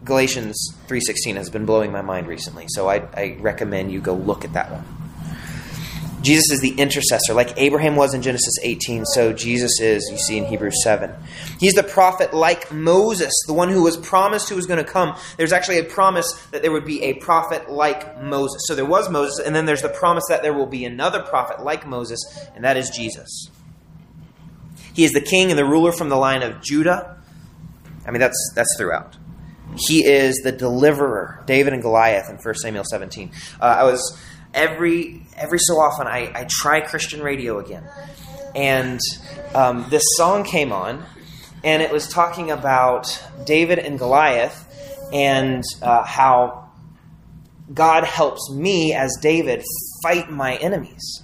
Galatians 0.04 0.74
3:16 0.88 1.36
has 1.36 1.50
been 1.50 1.66
blowing 1.66 1.92
my 1.92 2.02
mind 2.02 2.28
recently, 2.28 2.66
so 2.70 2.90
I, 2.90 3.04
I 3.16 3.38
recommend 3.40 3.92
you 3.92 4.02
go 4.02 4.16
look 4.16 4.44
at 4.44 4.54
that 4.54 4.72
one. 4.72 4.84
Jesus 6.22 6.52
is 6.52 6.62
the 6.62 6.76
intercessor, 6.80 7.34
like 7.34 7.54
Abraham 7.58 7.96
was 7.96 8.14
in 8.14 8.22
Genesis 8.22 8.54
18, 8.62 9.06
so 9.06 9.34
Jesus 9.34 9.80
is, 9.80 10.08
you 10.12 10.18
see 10.18 10.38
in 10.38 10.46
Hebrews 10.46 10.84
7. 10.84 11.12
He's 11.60 11.74
the 11.74 11.84
prophet 11.84 12.32
like 12.32 12.72
Moses, 12.72 13.34
the 13.48 13.54
one 13.54 13.70
who 13.70 13.82
was 13.82 13.98
promised 13.98 14.48
who 14.50 14.56
was 14.56 14.68
going 14.68 14.84
to 14.84 14.90
come. 14.90 15.18
There's 15.38 15.52
actually 15.52 15.80
a 15.80 15.84
promise 15.84 16.32
that 16.52 16.62
there 16.62 16.72
would 16.72 16.86
be 16.86 17.02
a 17.02 17.14
prophet 17.16 17.72
like 17.72 18.22
Moses. 18.22 18.62
So 18.68 18.76
there 18.76 18.86
was 18.86 19.10
Moses, 19.10 19.44
and 19.44 19.56
then 19.56 19.66
there's 19.66 19.82
the 19.82 19.90
promise 19.90 20.24
that 20.30 20.44
there 20.44 20.54
will 20.54 20.68
be 20.68 20.86
another 20.86 21.24
prophet 21.24 21.64
like 21.64 21.88
Moses, 21.88 22.24
and 22.56 22.64
that 22.64 22.78
is 22.78 22.92
Jesus. 22.92 23.50
He 24.94 25.04
is 25.04 25.14
the 25.14 25.22
king 25.22 25.50
and 25.50 25.58
the 25.58 25.66
ruler 25.66 25.92
from 25.92 26.10
the 26.10 26.18
line 26.18 26.44
of 26.44 26.62
Judah. 26.62 27.18
I 28.06 28.12
mean, 28.12 28.20
that's, 28.20 28.52
that's 28.56 28.76
throughout. 28.78 29.18
He 29.78 30.06
is 30.06 30.36
the 30.44 30.52
deliverer, 30.52 31.44
David 31.46 31.74
and 31.74 31.82
Goliath 31.82 32.30
in 32.30 32.38
1 32.38 32.56
Samuel 32.56 32.84
17. 32.84 33.32
Uh, 33.60 33.64
I 33.64 33.84
was 33.84 34.20
every 34.54 35.26
every 35.36 35.60
so 35.60 35.76
often 35.76 36.08
I, 36.08 36.32
I 36.36 36.48
try 36.50 36.82
Christian 36.82 37.22
radio 37.22 37.60
again, 37.60 37.88
and 38.56 39.00
um, 39.56 39.86
this 39.90 40.04
song 40.16 40.44
came 40.44 40.72
on, 40.72 41.04
and 41.64 41.82
it 41.82 41.92
was 41.92 42.08
talking 42.08 42.52
about 42.52 43.22
David 43.46 43.80
and 43.80 43.98
Goliath, 43.98 44.68
and 45.14 45.64
uh, 45.82 46.04
how 46.04 46.70
God 47.74 48.04
helps 48.04 48.52
me 48.52 48.94
as 48.94 49.18
David 49.22 49.64
fight 50.04 50.30
my 50.30 50.56
enemies. 50.56 51.24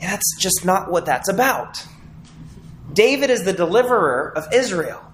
And 0.00 0.10
that's 0.10 0.36
just 0.40 0.64
not 0.64 0.90
what 0.90 1.06
that's 1.06 1.28
about. 1.28 1.86
David 2.92 3.30
is 3.30 3.44
the 3.44 3.52
deliverer 3.52 4.32
of 4.36 4.52
Israel. 4.52 5.11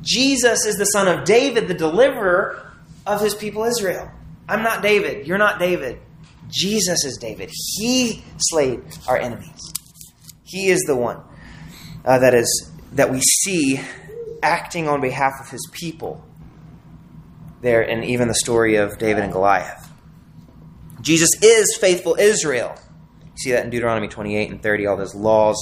Jesus 0.00 0.64
is 0.66 0.76
the 0.76 0.84
son 0.86 1.08
of 1.08 1.24
David, 1.24 1.68
the 1.68 1.74
deliverer 1.74 2.72
of 3.06 3.20
his 3.20 3.34
people 3.34 3.64
Israel. 3.64 4.10
I'm 4.48 4.62
not 4.62 4.82
David. 4.82 5.26
You're 5.26 5.38
not 5.38 5.58
David. 5.58 6.00
Jesus 6.48 7.04
is 7.04 7.16
David. 7.18 7.50
He 7.76 8.24
slayed 8.38 8.82
our 9.08 9.16
enemies. 9.16 9.72
He 10.44 10.68
is 10.68 10.80
the 10.86 10.96
one 10.96 11.20
uh, 12.04 12.18
that 12.18 12.34
is 12.34 12.70
that 12.92 13.10
we 13.10 13.20
see 13.20 13.80
acting 14.42 14.88
on 14.88 15.00
behalf 15.00 15.34
of 15.40 15.48
his 15.48 15.68
people 15.72 16.24
there 17.60 17.82
in 17.82 18.02
even 18.02 18.26
the 18.26 18.34
story 18.34 18.76
of 18.76 18.98
David 18.98 19.22
and 19.22 19.32
Goliath. 19.32 19.88
Jesus 21.00 21.30
is 21.42 21.76
faithful 21.80 22.16
Israel. 22.18 22.74
You 23.22 23.32
see 23.36 23.50
that 23.52 23.64
in 23.64 23.70
Deuteronomy 23.70 24.08
28 24.08 24.50
and 24.50 24.62
30, 24.62 24.86
all 24.86 24.96
those 24.96 25.14
laws 25.14 25.56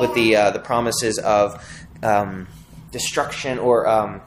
with 0.00 0.14
the 0.14 0.36
uh, 0.36 0.50
the 0.50 0.58
promises 0.58 1.18
of 1.18 1.62
um, 2.02 2.46
destruction 2.90 3.58
or 3.58 3.88
um, 3.88 4.20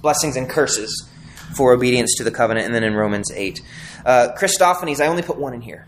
blessings 0.00 0.36
and 0.36 0.48
curses 0.48 1.08
for 1.56 1.72
obedience 1.72 2.14
to 2.16 2.24
the 2.24 2.30
covenant, 2.30 2.66
and 2.66 2.74
then 2.74 2.84
in 2.84 2.94
Romans 2.94 3.30
8. 3.30 3.60
Uh, 4.04 4.28
Christophanies, 4.38 5.00
I 5.00 5.06
only 5.06 5.22
put 5.22 5.38
one 5.38 5.54
in 5.54 5.60
here. 5.60 5.86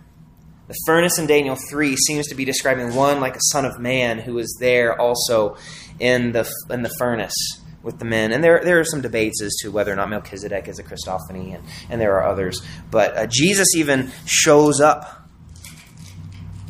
The 0.67 0.75
furnace 0.87 1.19
in 1.19 1.27
Daniel 1.27 1.57
3 1.71 1.97
seems 1.97 2.29
to 2.29 2.35
be 2.35 2.45
describing 2.45 2.95
one 2.95 3.21
like 3.21 3.37
a 3.37 3.41
son 3.51 3.65
of 3.65 3.79
man 3.79 4.19
who 4.19 4.39
is 4.39 4.57
there 4.61 4.99
also 4.99 5.57
in 6.01 6.33
the, 6.33 6.51
in 6.71 6.83
the 6.83 6.91
furnace 6.99 7.35
with 7.83 7.99
the 7.99 8.07
men. 8.07 8.33
And 8.33 8.43
there, 8.43 8.63
there 8.65 8.81
are 8.81 8.85
some 8.85 9.03
debates 9.03 9.43
as 9.43 9.55
to 9.61 9.71
whether 9.71 9.93
or 9.93 9.97
not 9.97 10.09
Melchizedek 10.09 10.69
is 10.69 10.79
a 10.79 10.83
Christophany, 10.83 11.55
and, 11.55 11.63
and 11.91 12.01
there 12.01 12.15
are 12.15 12.25
others. 12.25 12.63
But 12.91 13.17
uh, 13.17 13.27
Jesus 13.27 13.75
even 13.77 14.11
shows 14.25 14.81
up 14.81 15.29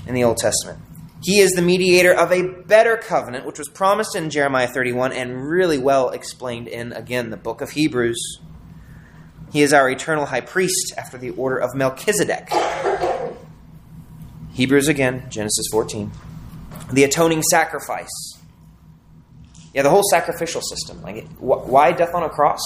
in 0.07 0.15
the 0.15 0.25
Old 0.25 0.39
Testament. 0.39 0.81
He 1.25 1.41
is 1.41 1.53
the 1.53 1.63
mediator 1.63 2.13
of 2.13 2.31
a 2.33 2.47
better 2.67 2.99
covenant, 2.99 3.47
which 3.47 3.59
was 3.59 3.69
promised 3.69 4.15
in 4.15 4.29
Jeremiah 4.29 4.69
31 4.69 5.13
and 5.13 5.49
really 5.49 5.79
well 5.79 6.11
explained 6.11 6.69
in, 6.69 6.93
again, 6.93 7.31
the 7.31 7.39
book 7.39 7.63
of 7.63 7.71
Hebrews. 7.71 8.41
He 9.51 9.63
is 9.63 9.73
our 9.73 9.89
eternal 9.89 10.27
high 10.27 10.43
priest 10.43 10.93
after 10.99 11.17
the 11.17 11.31
order 11.31 11.57
of 11.57 11.75
Melchizedek. 11.75 12.51
Hebrews 14.53 14.87
again, 14.89 15.25
Genesis 15.31 15.67
14. 15.73 16.13
The 16.93 17.05
atoning 17.05 17.43
sacrifice. 17.43 18.39
Yeah, 19.73 19.83
the 19.83 19.91
whole 19.91 20.05
sacrificial 20.11 20.61
system. 20.61 21.01
Like, 21.01 21.27
why 21.39 21.93
death 21.93 22.15
on 22.15 22.23
a 22.23 22.29
cross? 22.29 22.61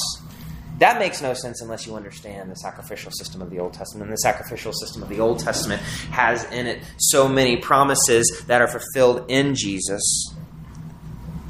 That 0.79 1.01
makes 1.01 1.21
no 1.21 1.35
sense 1.35 1.61
unless 1.61 1.87
you 1.87 1.97
understand 1.97 2.51
the 2.51 2.57
sacrificial 2.57 3.11
system 3.11 3.43
of 3.43 3.51
the 3.51 3.59
Old 3.59 3.75
Testament. 3.75 4.09
And 4.09 4.13
the 4.13 4.19
sacrificial 4.19 4.73
system 4.73 5.03
of 5.03 5.09
the 5.09 5.19
Old 5.19 5.41
Testament 5.41 5.83
has 6.13 6.45
in 6.53 6.67
it 6.67 6.83
so 6.99 7.29
many 7.29 7.57
promises 7.57 8.45
that 8.47 8.61
are 8.61 8.69
fulfilled 8.69 9.25
in 9.29 9.57
Jesus. 9.57 10.35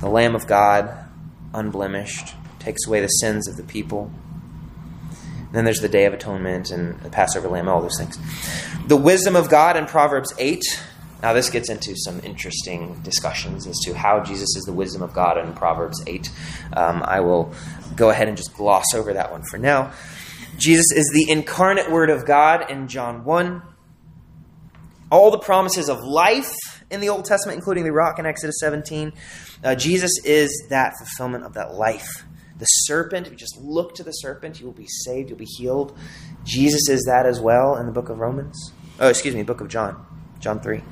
The 0.00 0.08
Lamb 0.08 0.34
of 0.34 0.46
God, 0.46 0.94
unblemished, 1.52 2.34
takes 2.58 2.86
away 2.86 3.00
the 3.00 3.08
sins 3.08 3.48
of 3.48 3.56
the 3.56 3.62
people. 3.62 4.10
And 5.10 5.52
then 5.52 5.64
there's 5.64 5.80
the 5.80 5.88
Day 5.88 6.06
of 6.06 6.14
Atonement 6.14 6.70
and 6.70 6.98
the 7.00 7.10
Passover 7.10 7.48
Lamb, 7.48 7.68
all 7.68 7.82
those 7.82 7.98
things. 7.98 8.18
The 8.86 8.96
wisdom 8.96 9.36
of 9.36 9.50
God 9.50 9.76
in 9.76 9.86
Proverbs 9.86 10.32
8. 10.38 10.62
Now, 11.22 11.32
this 11.32 11.50
gets 11.50 11.68
into 11.68 11.96
some 11.96 12.20
interesting 12.20 13.00
discussions 13.02 13.66
as 13.66 13.76
to 13.84 13.92
how 13.92 14.20
Jesus 14.20 14.54
is 14.56 14.64
the 14.64 14.72
wisdom 14.72 15.02
of 15.02 15.12
God 15.12 15.36
in 15.36 15.52
Proverbs 15.52 16.00
8. 16.06 16.30
Um, 16.74 17.02
I 17.02 17.20
will 17.20 17.52
go 17.98 18.10
ahead 18.10 18.28
and 18.28 18.36
just 18.36 18.54
gloss 18.54 18.94
over 18.94 19.12
that 19.12 19.30
one 19.30 19.42
for 19.42 19.58
now. 19.58 19.92
Jesus 20.56 20.86
is 20.94 21.10
the 21.12 21.30
incarnate 21.30 21.90
Word 21.90 22.10
of 22.10 22.24
God 22.24 22.70
in 22.70 22.88
John 22.88 23.24
1. 23.24 23.62
All 25.10 25.30
the 25.30 25.38
promises 25.38 25.88
of 25.88 25.98
life 26.02 26.52
in 26.90 27.00
the 27.00 27.08
Old 27.08 27.24
Testament, 27.24 27.56
including 27.56 27.84
the 27.84 27.92
rock 27.92 28.18
in 28.18 28.26
Exodus 28.26 28.56
17. 28.60 29.12
Uh, 29.62 29.74
Jesus 29.74 30.12
is 30.24 30.66
that 30.70 30.94
fulfillment 30.98 31.44
of 31.44 31.54
that 31.54 31.74
life. 31.74 32.24
The 32.58 32.64
serpent, 32.64 33.26
if 33.26 33.32
you 33.32 33.38
just 33.38 33.56
look 33.60 33.94
to 33.96 34.02
the 34.02 34.10
serpent, 34.10 34.58
you 34.58 34.66
will 34.66 34.72
be 34.72 34.88
saved, 35.04 35.28
you'll 35.30 35.38
be 35.38 35.44
healed. 35.44 35.96
Jesus 36.44 36.88
is 36.88 37.04
that 37.04 37.24
as 37.26 37.40
well 37.40 37.76
in 37.76 37.86
the 37.86 37.92
book 37.92 38.08
of 38.08 38.18
Romans. 38.18 38.72
Oh, 38.98 39.08
excuse 39.08 39.34
me, 39.34 39.44
book 39.44 39.60
of 39.60 39.68
John, 39.68 40.04
John 40.40 40.60
3. 40.60 40.82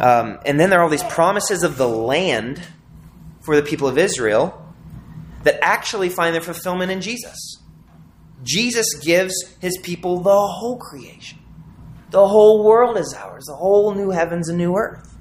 Um, 0.00 0.38
and 0.44 0.60
then 0.60 0.70
there 0.70 0.80
are 0.80 0.82
all 0.82 0.90
these 0.90 1.02
promises 1.04 1.62
of 1.62 1.78
the 1.78 1.88
land 1.88 2.62
for 3.40 3.56
the 3.56 3.62
people 3.62 3.88
of 3.88 3.96
Israel 3.96 4.67
that 5.42 5.58
actually 5.62 6.08
find 6.08 6.34
their 6.34 6.42
fulfillment 6.42 6.90
in 6.90 7.00
Jesus. 7.00 7.62
Jesus 8.42 8.86
gives 9.02 9.34
his 9.60 9.78
people 9.82 10.20
the 10.20 10.30
whole 10.30 10.78
creation. 10.78 11.38
The 12.10 12.26
whole 12.26 12.64
world 12.64 12.96
is 12.96 13.14
ours, 13.14 13.44
the 13.46 13.56
whole 13.56 13.94
new 13.94 14.10
heavens 14.10 14.48
and 14.48 14.56
new 14.56 14.74
earth. 14.76 15.14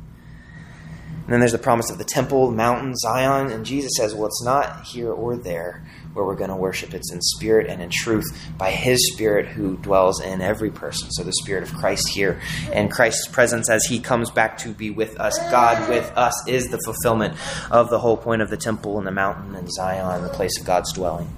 And 1.23 1.33
then 1.33 1.39
there's 1.41 1.51
the 1.51 1.57
promise 1.57 1.89
of 1.89 1.97
the 1.97 2.05
temple, 2.05 2.49
the 2.49 2.55
mountain, 2.55 2.95
Zion, 2.95 3.51
and 3.51 3.65
Jesus 3.65 3.91
says, 3.97 4.15
well, 4.15 4.27
it's 4.27 4.43
not 4.43 4.85
here 4.85 5.11
or 5.11 5.35
there 5.35 5.85
where 6.17 6.25
we're 6.25 6.35
going 6.35 6.49
to 6.49 6.55
worship. 6.55 6.93
It's 6.93 7.11
in 7.13 7.21
spirit 7.21 7.67
and 7.67 7.81
in 7.81 7.89
truth 7.91 8.25
by 8.57 8.71
His 8.71 9.13
Spirit 9.13 9.45
who 9.45 9.77
dwells 9.77 10.19
in 10.21 10.41
every 10.41 10.71
person. 10.71 11.11
So 11.11 11.23
the 11.23 11.31
Spirit 11.33 11.63
of 11.63 11.73
Christ 11.75 12.09
here 12.09 12.41
and 12.73 12.91
Christ's 12.91 13.27
presence 13.27 13.69
as 13.69 13.85
He 13.85 13.99
comes 13.99 14.31
back 14.31 14.57
to 14.59 14.69
be 14.73 14.89
with 14.89 15.17
us, 15.19 15.37
God 15.51 15.87
with 15.89 16.11
us, 16.17 16.33
is 16.47 16.69
the 16.69 16.79
fulfillment 16.79 17.35
of 17.71 17.89
the 17.89 17.99
whole 17.99 18.17
point 18.17 18.41
of 18.41 18.49
the 18.49 18.57
temple 18.57 18.97
and 18.97 19.05
the 19.07 19.11
mountain 19.11 19.55
and 19.55 19.71
Zion, 19.71 20.23
the 20.23 20.29
place 20.29 20.59
of 20.59 20.65
God's 20.65 20.91
dwelling. 20.93 21.29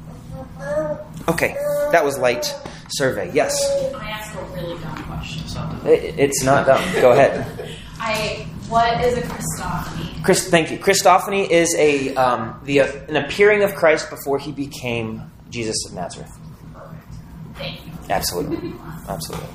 Okay, 1.27 1.55
that 1.91 2.03
was 2.03 2.17
light 2.17 2.55
survey. 2.89 3.29
Yes, 3.33 3.53
I 3.95 4.09
asked 4.09 4.35
a 4.35 4.41
really 4.55 4.79
dumb 4.81 5.03
question. 5.03 5.43
It- 5.87 6.15
it's 6.17 6.43
not 6.43 6.65
dumb. 6.65 6.83
Go 7.01 7.11
ahead. 7.11 7.69
I 7.99 8.47
what 8.69 9.03
is 9.03 9.17
a 9.17 9.21
Christophany? 9.21 10.08
Chris, 10.23 10.49
thank 10.49 10.69
you. 10.71 10.77
Christophany 10.77 11.49
is 11.49 11.73
a 11.75 12.13
um, 12.15 12.59
the 12.63 12.81
uh, 12.81 12.91
an 13.07 13.15
appearing 13.15 13.63
of 13.63 13.73
Christ 13.75 14.09
before 14.09 14.37
he 14.37 14.51
became 14.51 15.31
Jesus 15.49 15.77
of 15.87 15.93
Nazareth. 15.93 16.37
Thank 17.55 17.85
you. 17.85 17.91
Absolutely, 18.09 18.73
absolutely. 19.07 19.47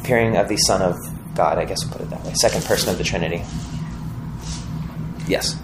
Appearing 0.00 0.36
of 0.36 0.48
the 0.48 0.56
Son 0.56 0.82
of 0.82 0.96
God. 1.34 1.58
I 1.58 1.64
guess 1.64 1.84
we'll 1.84 1.92
put 1.92 2.02
it 2.02 2.10
that 2.10 2.24
way. 2.24 2.32
Second 2.34 2.64
person 2.64 2.90
of 2.90 2.98
the 2.98 3.04
Trinity. 3.04 3.42
Yes. 5.28 5.58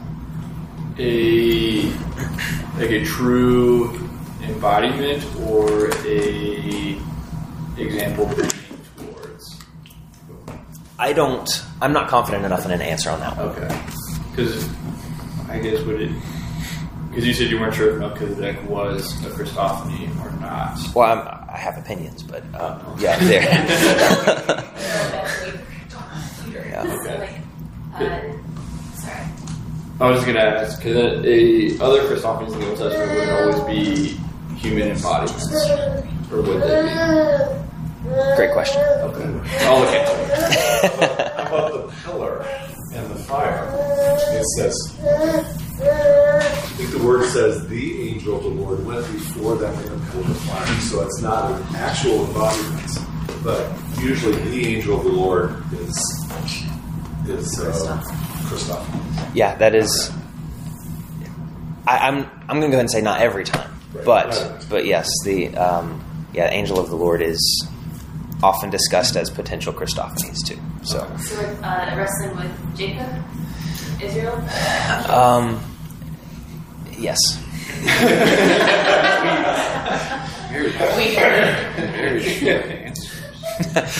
A 0.98 1.82
like 2.78 2.90
a 2.90 3.04
true 3.04 4.08
embodiment 4.42 5.24
or 5.46 5.90
a 6.06 7.00
example. 7.76 8.26
I 10.98 11.12
don't. 11.12 11.48
I'm 11.80 11.92
not 11.92 12.08
confident 12.08 12.44
enough 12.44 12.64
in 12.64 12.72
an 12.72 12.82
answer 12.82 13.10
on 13.10 13.20
that 13.20 13.36
one. 13.36 13.46
Okay. 13.50 13.68
Because 14.30 14.68
I 15.48 15.58
guess 15.60 15.82
would 15.84 16.02
it? 16.02 16.10
Because 17.08 17.26
you 17.26 17.32
said 17.34 17.50
you 17.50 17.60
weren't 17.60 17.74
sure 17.74 17.92
if 17.92 17.98
Melchizedek 17.98 18.68
was 18.68 19.12
a 19.24 19.30
Christophany 19.30 20.08
or 20.24 20.30
not. 20.40 20.78
Well, 20.94 21.18
I'm, 21.18 21.26
I 21.48 21.56
have 21.56 21.78
opinions, 21.78 22.22
but 22.22 22.42
um, 22.54 22.96
yeah, 22.98 23.18
there. 23.20 23.42
yeah. 26.52 27.00
Okay. 27.00 27.42
Uh, 27.94 27.98
sorry. 28.94 29.24
I 30.00 30.10
was 30.10 30.16
just 30.16 30.26
gonna 30.26 30.40
ask 30.40 30.78
because 30.78 31.24
a, 31.24 31.78
other 31.82 32.02
Christophanies 32.08 32.52
in 32.54 32.60
the 32.60 32.68
Old 32.70 32.78
Testament 32.78 33.18
would 33.18 33.28
always 33.30 33.60
be 33.66 34.20
human 34.56 34.88
embodiments, 34.88 35.70
or 36.30 36.42
would 36.42 36.62
they 36.62 37.64
Great 38.36 38.52
question. 38.52 38.80
Okay. 38.82 39.24
I'll 39.66 39.80
look 39.80 39.94
into 39.94 40.12
it. 40.24 41.32
How 41.36 41.46
about 41.46 41.72
the 41.72 41.92
pillar 42.04 42.42
and 42.94 43.10
the 43.10 43.16
fire? 43.24 43.68
It 44.32 44.44
says, 44.56 44.74
I 45.00 46.40
think 46.76 46.90
the 46.90 47.02
word 47.04 47.26
says 47.28 47.66
the 47.68 48.08
angel 48.10 48.36
of 48.36 48.42
the 48.44 48.48
Lord 48.50 48.84
went 48.86 49.04
before 49.12 49.56
them 49.56 49.72
in 49.74 49.92
a 49.92 50.06
pillar 50.10 50.24
of 50.30 50.36
fire. 50.40 50.66
So 50.80 51.02
it's 51.04 51.20
not 51.20 51.50
an 51.52 51.76
actual 51.76 52.26
embodiment, 52.26 52.98
but 53.44 53.70
usually 54.00 54.40
the 54.50 54.66
angel 54.76 54.98
of 54.98 55.04
the 55.04 55.12
Lord 55.12 55.62
is 55.74 56.24
is 57.26 57.60
uh, 57.60 58.02
Christoph. 58.46 58.88
Yeah, 59.34 59.54
that 59.56 59.74
is. 59.74 60.10
I, 61.86 62.08
I'm 62.08 62.24
I'm 62.48 62.58
going 62.60 62.62
to 62.62 62.68
go 62.68 62.72
ahead 62.74 62.80
and 62.80 62.90
say 62.90 63.02
not 63.02 63.20
every 63.20 63.44
time, 63.44 63.70
Right. 63.92 64.04
but 64.04 64.26
Right. 64.28 64.66
but 64.70 64.86
yes, 64.86 65.08
the 65.24 65.54
um, 65.56 66.02
yeah 66.32 66.48
angel 66.50 66.78
of 66.80 66.88
the 66.90 66.96
Lord 66.96 67.20
is 67.22 67.68
often 68.42 68.70
discussed 68.70 69.16
as 69.16 69.30
potential 69.30 69.72
Christophanies 69.72 70.38
too. 70.46 70.58
So 70.82 70.98
So 71.18 71.40
uh, 71.62 71.94
wrestling 71.96 72.36
with 72.36 72.76
Jacob, 72.76 73.08
Israel. 74.00 74.36
um, 75.10 75.60
yes, 76.98 77.18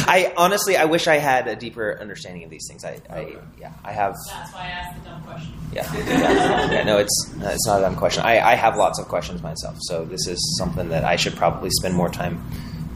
I 0.07 0.33
honestly 0.37 0.77
I 0.77 0.85
wish 0.85 1.07
I 1.09 1.17
had 1.17 1.49
a 1.49 1.57
deeper 1.57 1.99
understanding 2.01 2.45
of 2.45 2.51
these 2.51 2.67
things. 2.69 2.85
I, 2.85 3.01
I 3.11 3.37
yeah 3.61 3.73
I 3.85 3.93
have 3.93 4.15
That's 4.29 4.53
why 4.53 4.61
I 4.61 4.67
asked 4.69 5.03
the 5.03 5.11
dumb 5.11 5.23
question. 5.23 5.53
yeah, 5.73 5.95
yeah, 6.07 6.71
yeah 6.73 6.85
no 6.85 6.99
it's 6.99 7.35
it's 7.41 7.67
not 7.67 7.79
a 7.79 7.83
dumb 7.83 7.97
question. 7.97 8.23
I, 8.25 8.41
I 8.41 8.55
have 8.55 8.77
lots 8.77 8.99
of 8.99 9.09
questions 9.09 9.43
myself, 9.43 9.77
so 9.81 10.05
this 10.05 10.27
is 10.27 10.57
something 10.59 10.89
that 10.91 11.05
I 11.05 11.17
should 11.17 11.37
probably 11.37 11.71
spend 11.71 11.95
more 11.95 12.09
time 12.09 12.43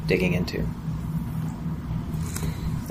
digging 0.07 0.35
into. 0.35 0.67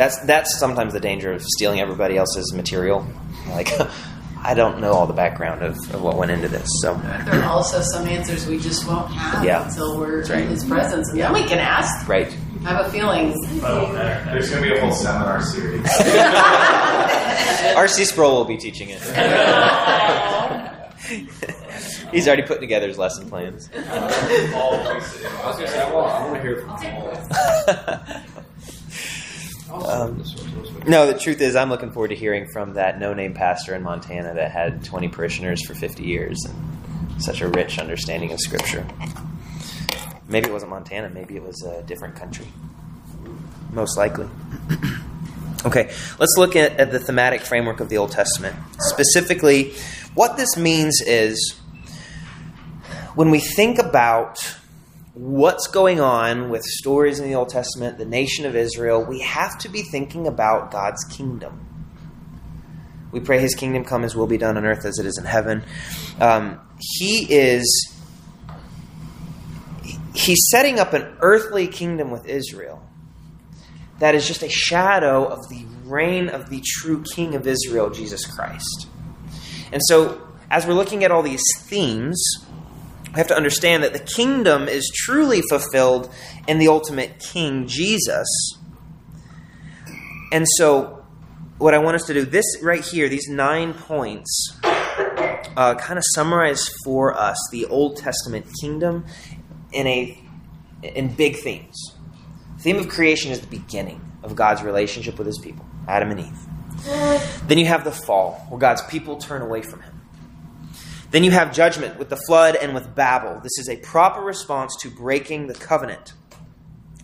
That's 0.02 0.18
that's 0.26 0.58
sometimes 0.58 0.94
the 0.94 1.00
danger 1.00 1.32
of 1.32 1.44
stealing 1.44 1.80
everybody 1.80 2.18
else's 2.18 2.52
material. 2.56 3.06
Like 3.50 3.70
I 4.44 4.56
don't 4.56 4.82
know 4.82 4.94
all 4.94 5.06
the 5.06 5.14
background 5.14 5.62
of, 5.62 5.78
of 5.94 6.02
what 6.02 6.18
went 6.18 6.32
into 6.32 6.48
this, 6.48 6.68
so 6.82 6.96
There 6.96 7.40
are 7.40 7.44
also 7.44 7.82
some 7.82 8.08
answers 8.08 8.48
we 8.48 8.58
just 8.58 8.88
won't 8.88 9.12
have 9.12 9.46
Yeah. 9.46 9.68
until 9.68 10.00
we're 10.00 10.24
right. 10.24 10.42
in 10.42 10.48
his 10.48 10.66
presence. 10.66 11.08
And 11.10 11.20
then 11.20 11.32
we 11.34 11.44
can 11.44 11.60
ask. 11.60 12.08
right. 12.10 12.36
I 12.66 12.70
have 12.70 12.88
a 12.88 12.90
feeling. 12.90 13.30
There's 13.60 14.50
going 14.50 14.64
to 14.64 14.70
be 14.72 14.76
a 14.76 14.82
whole 14.82 14.92
seminar 14.92 15.44
series. 15.44 15.86
R.C. 17.76 18.06
Sproul 18.06 18.38
will 18.38 18.46
be 18.46 18.58
teaching 18.58 18.90
it. 18.90 19.02
He's 22.12 22.28
already 22.28 22.42
putting 22.44 22.62
together 22.62 22.88
his 22.88 22.98
lesson 22.98 23.30
plans. 23.30 23.70
I 23.76 24.08
was 25.46 25.56
gonna 25.58 25.68
say, 25.68 25.80
I 25.82 25.94
want 25.94 26.36
to 26.36 26.42
hear 26.42 26.62
from 26.62 26.70
all. 26.72 26.78
Um, 29.72 30.24
No, 30.88 31.06
the 31.06 31.18
truth 31.18 31.42
is, 31.42 31.56
I'm 31.56 31.70
looking 31.70 31.92
forward 31.92 32.10
to 32.10 32.16
hearing 32.16 32.48
from 32.52 32.74
that 32.74 33.00
no-name 33.00 33.34
pastor 33.34 33.76
in 33.76 33.84
Montana 33.84 34.34
that 34.34 34.52
had 34.52 34.84
20 34.84 35.08
parishioners 35.10 35.66
for 35.66 35.74
50 35.76 36.04
years 36.04 36.38
and 36.46 37.22
such 37.22 37.42
a 37.42 37.48
rich 37.48 37.80
understanding 37.80 38.32
of 38.32 38.40
Scripture. 38.40 38.86
Maybe 40.28 40.50
it 40.50 40.54
wasn't 40.54 40.72
Montana. 40.72 41.10
Maybe 41.10 41.36
it 41.36 41.44
was 41.44 41.62
a 41.64 41.84
different 41.84 42.16
country. 42.16 42.48
Most 43.72 43.98
likely. 43.98 44.28
okay, 45.66 45.92
let's 46.20 46.36
look 46.38 46.56
at, 46.56 46.78
at 46.80 46.92
the 46.92 47.00
thematic 47.00 47.42
framework 47.42 47.80
of 47.80 47.90
the 47.90 47.98
Old 47.98 48.12
Testament. 48.12 48.56
Specifically, 48.80 49.74
what 50.14 50.38
this 50.38 50.58
means 50.58 51.02
is 51.06 51.60
when 53.16 53.30
we 53.30 53.40
think 53.40 53.78
about 53.78 54.58
what's 55.14 55.68
going 55.68 56.00
on 56.00 56.50
with 56.50 56.64
stories 56.64 57.20
in 57.20 57.28
the 57.28 57.36
Old 57.36 57.50
Testament, 57.50 57.98
the 57.98 58.06
nation 58.06 58.46
of 58.46 58.56
Israel, 58.56 59.04
we 59.04 59.20
have 59.22 59.58
to 59.60 59.70
be 59.70 59.82
thinking 59.82 60.28
about 60.28 60.72
God's 60.72 61.04
kingdom. 61.06 61.68
We 63.12 63.20
pray 63.20 63.40
His 63.40 63.56
kingdom 63.56 63.84
come, 63.84 64.04
His 64.04 64.16
will 64.16 64.28
be 64.28 64.38
done 64.38 64.58
on 64.58 64.66
earth 64.66 64.86
as 64.86 64.98
it 65.00 65.06
is 65.06 65.18
in 65.18 65.26
heaven. 65.26 65.64
Um, 66.20 66.60
he 66.80 67.28
is 67.30 67.98
He's 70.14 70.50
setting 70.50 70.80
up 70.80 70.94
an 70.94 71.16
earthly 71.22 71.68
kingdom 71.68 72.12
with 72.12 72.28
Israel 72.28 72.82
that 74.00 74.16
is 74.16 74.28
just 74.28 74.44
a 74.44 74.50
shadow 74.50 75.26
of 75.26 75.48
the 75.50 75.66
reign 75.86 76.28
of 76.28 76.50
the 76.50 76.62
true 76.66 77.04
King 77.16 77.36
of 77.36 77.48
Israel, 77.48 77.90
Jesus 77.90 78.26
Christ. 78.26 78.88
And 79.72 79.82
so, 79.86 80.28
as 80.50 80.66
we're 80.66 80.74
looking 80.74 81.04
at 81.04 81.12
all 81.12 81.22
these 81.22 81.44
themes, 81.62 82.22
we 83.14 83.18
have 83.18 83.28
to 83.28 83.36
understand 83.36 83.84
that 83.84 83.94
the 83.94 84.00
kingdom 84.00 84.68
is 84.68 84.90
truly 84.94 85.42
fulfilled 85.50 86.12
in 86.48 86.60
the 86.60 86.70
ultimate 86.70 87.20
King, 87.20 87.68
Jesus. 87.68 88.28
And 90.32 90.48
so, 90.58 91.04
what 91.58 91.74
I 91.74 91.80
want 91.80 91.96
us 91.96 92.06
to 92.06 92.14
do, 92.14 92.24
this 92.24 92.46
right 92.64 92.84
here, 92.84 93.10
these 93.10 93.28
nine 93.28 93.74
points, 93.74 94.58
uh, 94.64 95.76
kind 95.76 95.98
of 95.98 96.04
summarize 96.14 96.70
for 96.86 97.14
us 97.14 97.38
the 97.52 97.66
Old 97.66 97.98
Testament 97.98 98.46
kingdom 98.62 99.06
in 99.74 99.88
a 99.88 100.18
in 100.82 101.14
big 101.14 101.36
themes. 101.38 101.76
The 102.58 102.64
theme 102.64 102.78
of 102.78 102.88
creation 102.88 103.32
is 103.32 103.42
the 103.42 103.48
beginning 103.48 104.00
of 104.24 104.36
God's 104.36 104.64
relationship 104.64 105.18
with 105.18 105.28
His 105.28 105.38
people, 105.38 105.66
Adam 105.88 106.12
and 106.12 106.22
Eve. 106.22 107.48
Then 107.48 107.58
you 107.58 107.66
have 107.66 107.84
the 107.84 107.92
fall, 107.92 108.46
where 108.50 108.60
God's 108.60 108.82
people 108.84 109.18
turn 109.18 109.42
away 109.42 109.62
from 109.62 109.82
Him. 109.82 109.91
Then 111.12 111.26
you 111.26 111.32
have 111.32 111.54
judgment 111.54 112.00
with 112.00 112.10
the 112.10 112.16
flood 112.16 112.56
and 112.56 112.74
with 112.74 112.96
Babel. 112.96 113.42
This 113.42 113.58
is 113.60 113.70
a 113.70 113.78
proper 113.78 114.22
response 114.22 114.76
to 114.82 114.90
breaking 114.90 115.48
the 115.48 115.54
covenant. 115.54 116.14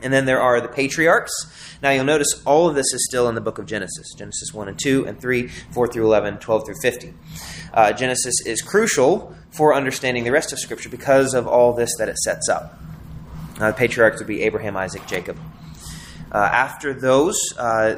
And 0.02 0.14
then 0.14 0.26
there 0.26 0.42
are 0.42 0.62
the 0.62 0.68
patriarchs. 0.68 1.34
Now 1.82 1.90
you'll 1.90 2.06
notice 2.06 2.42
all 2.46 2.70
of 2.70 2.76
this 2.76 2.94
is 2.94 3.06
still 3.06 3.28
in 3.28 3.36
the 3.36 3.42
book 3.42 3.58
of 3.58 3.66
Genesis 3.66 4.14
Genesis 4.14 4.54
1 4.54 4.68
and 4.70 4.80
2 4.80 5.06
and 5.08 5.20
3, 5.20 5.48
4 5.48 5.88
through 5.88 6.06
11, 6.06 6.38
12 6.38 6.66
through 6.66 6.76
50. 6.82 7.14
Uh, 7.74 7.92
Genesis 7.94 8.36
is 8.46 8.62
crucial 8.62 9.36
for 9.50 9.74
understanding 9.74 10.24
the 10.24 10.32
rest 10.32 10.54
of 10.54 10.60
Scripture 10.60 10.90
because 10.90 11.34
of 11.34 11.48
all 11.48 11.74
this 11.74 11.90
that 11.98 12.08
it 12.08 12.18
sets 12.18 12.48
up. 12.48 12.80
Uh, 13.60 13.72
the 13.72 13.78
patriarchs 13.78 14.20
would 14.20 14.28
be 14.28 14.44
Abraham, 14.44 14.78
Isaac, 14.78 15.06
Jacob. 15.08 15.38
Uh, 16.32 16.38
after 16.38 16.94
those, 16.94 17.38
uh, 17.58 17.96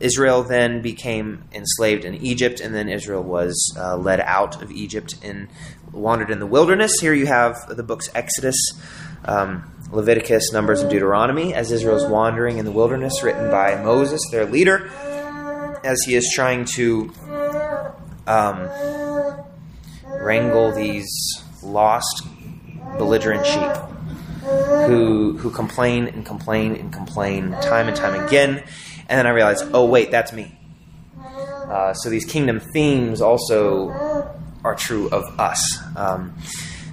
Israel 0.00 0.42
then 0.42 0.80
became 0.80 1.44
enslaved 1.52 2.04
in 2.04 2.14
Egypt, 2.14 2.60
and 2.60 2.74
then 2.74 2.88
Israel 2.88 3.22
was 3.22 3.74
uh, 3.76 3.96
led 3.96 4.20
out 4.20 4.62
of 4.62 4.70
Egypt 4.70 5.16
and 5.22 5.48
wandered 5.92 6.30
in 6.30 6.38
the 6.38 6.46
wilderness. 6.46 7.00
Here 7.00 7.14
you 7.14 7.26
have 7.26 7.56
the 7.68 7.82
books 7.82 8.08
Exodus, 8.14 8.56
um, 9.24 9.72
Leviticus, 9.90 10.52
Numbers, 10.52 10.80
and 10.80 10.90
Deuteronomy 10.90 11.54
as 11.54 11.72
Israel's 11.72 12.06
wandering 12.06 12.58
in 12.58 12.64
the 12.64 12.72
wilderness, 12.72 13.22
written 13.22 13.50
by 13.50 13.82
Moses, 13.82 14.20
their 14.30 14.46
leader, 14.46 14.88
as 15.84 16.02
he 16.02 16.14
is 16.14 16.30
trying 16.34 16.64
to 16.76 17.12
um, 18.26 18.68
wrangle 20.06 20.72
these 20.72 21.08
lost, 21.62 22.26
belligerent 22.98 23.46
sheep 23.46 23.88
who 24.86 25.36
who 25.38 25.50
complain 25.50 26.06
and 26.06 26.24
complain 26.24 26.74
and 26.74 26.92
complain 26.92 27.50
time 27.62 27.88
and 27.88 27.96
time 27.96 28.26
again. 28.26 28.62
And 29.08 29.18
then 29.18 29.26
I 29.26 29.30
realized, 29.30 29.64
oh 29.72 29.86
wait, 29.86 30.10
that's 30.10 30.32
me. 30.32 30.54
Uh, 31.18 31.92
so 31.94 32.08
these 32.08 32.24
kingdom 32.24 32.60
themes 32.60 33.20
also 33.20 33.90
are 34.64 34.74
true 34.74 35.08
of 35.10 35.38
us. 35.38 35.62
Um, 35.96 36.34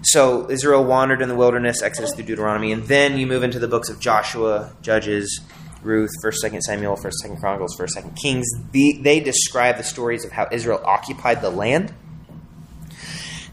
so 0.01 0.49
Israel 0.49 0.84
wandered 0.84 1.21
in 1.21 1.30
the 1.30 1.36
wilderness, 1.36 1.82
Exodus 1.82 2.13
through 2.13 2.25
Deuteronomy, 2.25 2.71
and 2.71 2.84
then 2.84 3.17
you 3.17 3.25
move 3.25 3.43
into 3.43 3.58
the 3.58 3.67
books 3.67 3.89
of 3.89 3.99
Joshua, 3.99 4.71
Judges, 4.82 5.41
Ruth, 5.82 6.12
First, 6.21 6.41
Second 6.41 6.62
Samuel, 6.62 6.95
First, 6.95 7.19
Second 7.19 7.38
Chronicles, 7.38 7.75
First, 7.75 7.93
Second 7.93 8.15
Kings. 8.15 8.47
The, 8.71 8.99
they 9.01 9.19
describe 9.19 9.78
the 9.78 9.84
stories 9.84 10.25
of 10.25 10.32
how 10.32 10.47
Israel 10.51 10.82
occupied 10.84 11.41
the 11.41 11.49
land. 11.49 11.93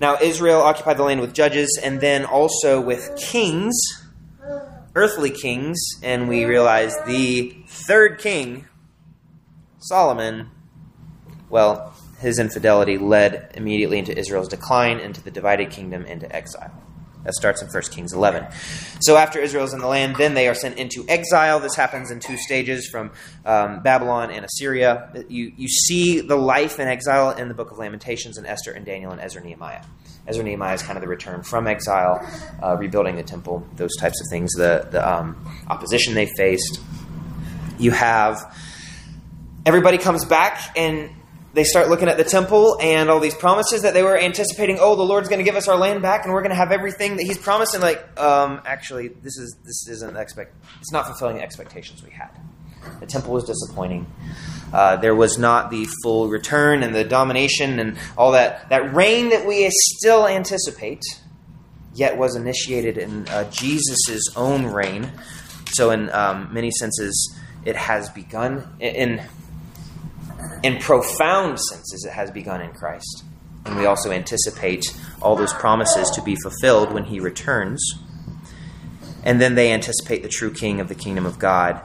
Now 0.01 0.18
Israel 0.20 0.61
occupied 0.61 0.96
the 0.96 1.05
land 1.05 1.20
with 1.20 1.33
judges, 1.33 1.79
and 1.83 2.01
then 2.01 2.25
also 2.25 2.81
with 2.81 3.16
kings, 3.16 3.75
earthly 4.95 5.31
kings, 5.31 5.79
and 6.03 6.29
we 6.29 6.45
realize 6.45 6.95
the 7.07 7.57
third 7.67 8.19
king, 8.19 8.67
Solomon, 9.79 10.51
well, 11.49 11.95
his 12.21 12.39
infidelity 12.39 12.99
led 12.99 13.51
immediately 13.55 13.99
into 13.99 14.17
Israel's 14.17 14.49
decline, 14.49 15.01
into 15.01 15.23
the 15.23 15.31
divided 15.31 15.71
kingdom, 15.71 16.05
into 16.05 16.35
exile. 16.35 16.73
That 17.25 17.35
starts 17.35 17.63
in 17.63 17.69
1 17.69 17.83
Kings 17.91 18.13
11. 18.13 18.47
So 19.01 19.17
after 19.17 19.39
Israel's 19.39 19.73
in 19.73 19.81
the 19.81 19.87
land, 19.87 20.17
then 20.17 20.35
they 20.35 20.49
are 20.49 20.55
sent 20.55 20.77
into 20.77 21.05
exile. 21.09 21.61
This 21.61 21.77
happens 21.77 22.11
in 22.11 22.19
two 22.19 22.37
stages 22.37 22.89
from 22.89 23.13
um, 23.45 23.83
Babylon 23.83 24.31
and 24.31 24.45
Assyria. 24.45 25.25
You, 25.29 25.53
you 25.57 25.69
see 25.69 26.21
the 26.21 26.37
life 26.37 26.81
in 26.81 26.89
exile 26.89 27.31
in 27.31 27.49
the 27.49 27.55
book 27.55 27.71
of 27.71 27.79
Lamentations 27.79 28.39
and 28.39 28.47
Esther 28.47 28.73
and 28.73 28.85
Daniel 28.85 29.13
and 29.13 29.21
Ezra 29.21 29.41
and 29.41 29.49
Nehemiah. 29.49 29.83
Ezra 30.27 30.45
Nehemiah 30.45 30.75
is 30.75 30.83
kind 30.83 30.97
of 30.97 31.03
the 31.03 31.09
return 31.09 31.43
from 31.43 31.67
exile, 31.67 32.21
uh, 32.63 32.77
rebuilding 32.77 33.17
the 33.17 33.23
temple, 33.23 33.67
those 33.75 33.97
types 33.97 34.21
of 34.21 34.27
things, 34.31 34.53
the, 34.53 34.87
the 34.91 35.07
um, 35.07 35.37
opposition 35.69 36.15
they 36.15 36.27
faced. 36.27 36.81
You 37.79 37.91
have 37.91 38.55
everybody 39.65 39.99
comes 39.99 40.25
back 40.25 40.77
and 40.77 41.11
they 41.55 41.65
start 41.65 41.89
looking 41.89 42.09
at 42.09 42.17
the 42.17 42.25
temple 42.25 42.79
and 42.81 43.11
all 43.11 43.21
these 43.21 43.35
promises 43.35 43.83
that 43.83 43.95
they 43.95 44.03
were 44.03 44.17
anticipating. 44.17 44.79
Oh, 44.81 44.97
the 44.97 45.03
Lord's 45.03 45.29
going 45.29 45.39
to 45.39 45.45
give 45.45 45.57
us 45.57 45.69
our 45.69 45.77
land 45.77 46.01
back, 46.01 46.25
and 46.25 46.33
we're 46.33 46.41
going 46.41 46.51
to 46.51 46.57
have 46.57 46.73
everything 46.73 47.17
that 47.17 47.25
He's 47.25 47.37
promised. 47.37 47.75
And 47.75 47.83
like, 47.83 48.19
um, 48.19 48.63
actually, 48.65 49.09
this 49.09 49.37
is 49.37 49.57
this 49.65 49.87
isn't 49.89 50.17
expect. 50.17 50.57
It's 50.81 50.93
not 50.93 51.07
fulfilling 51.07 51.37
the 51.37 51.43
expectations 51.43 52.03
we 52.03 52.11
had. 52.11 52.31
The 53.01 53.07
temple 53.07 53.33
was 53.33 53.45
disappointing. 53.45 54.07
Uh, 54.73 54.97
there 54.97 55.14
was 55.14 55.38
not 55.38 55.71
the 55.71 55.87
full 56.03 56.29
return 56.29 56.83
and 56.83 56.95
the 56.95 57.05
domination 57.05 57.79
and 57.79 57.99
all 58.16 58.33
that 58.33 58.68
that 58.71 58.95
reign 58.95 59.31
that 59.31 59.47
we 59.47 59.68
still 59.71 60.27
anticipate. 60.27 61.03
Yet 61.95 62.16
was 62.16 62.37
initiated 62.37 62.97
in 62.97 63.29
uh, 63.29 63.51
Jesus' 63.51 64.35
own 64.35 64.64
reign. 64.64 65.12
So, 65.73 65.90
in 65.90 66.09
um, 66.11 66.49
many 66.53 66.71
senses, 66.71 67.38
it 67.66 67.77
has 67.77 68.09
begun 68.09 68.66
in 68.81 69.21
in 70.62 70.79
profound 70.79 71.59
senses, 71.61 72.05
it 72.05 72.12
has 72.12 72.31
begun 72.31 72.61
in 72.61 72.73
Christ. 72.73 73.25
And 73.64 73.77
we 73.77 73.87
also 73.87 74.11
anticipate 74.11 74.85
all 75.21 75.37
those 75.37 75.53
promises 75.53 76.11
to 76.11 76.23
be 76.23 76.37
fulfilled 76.37 76.92
when 76.92 77.05
he 77.05 77.21
returns. 77.21 77.83
And 79.25 79.40
then 79.40 79.55
they 79.55 79.73
anticipate 79.73 80.23
the 80.23 80.29
true 80.29 80.53
king 80.53 80.81
of 80.81 80.88
the 80.88 80.95
kingdom 80.95 81.27
of 81.27 81.38
God. 81.38 81.81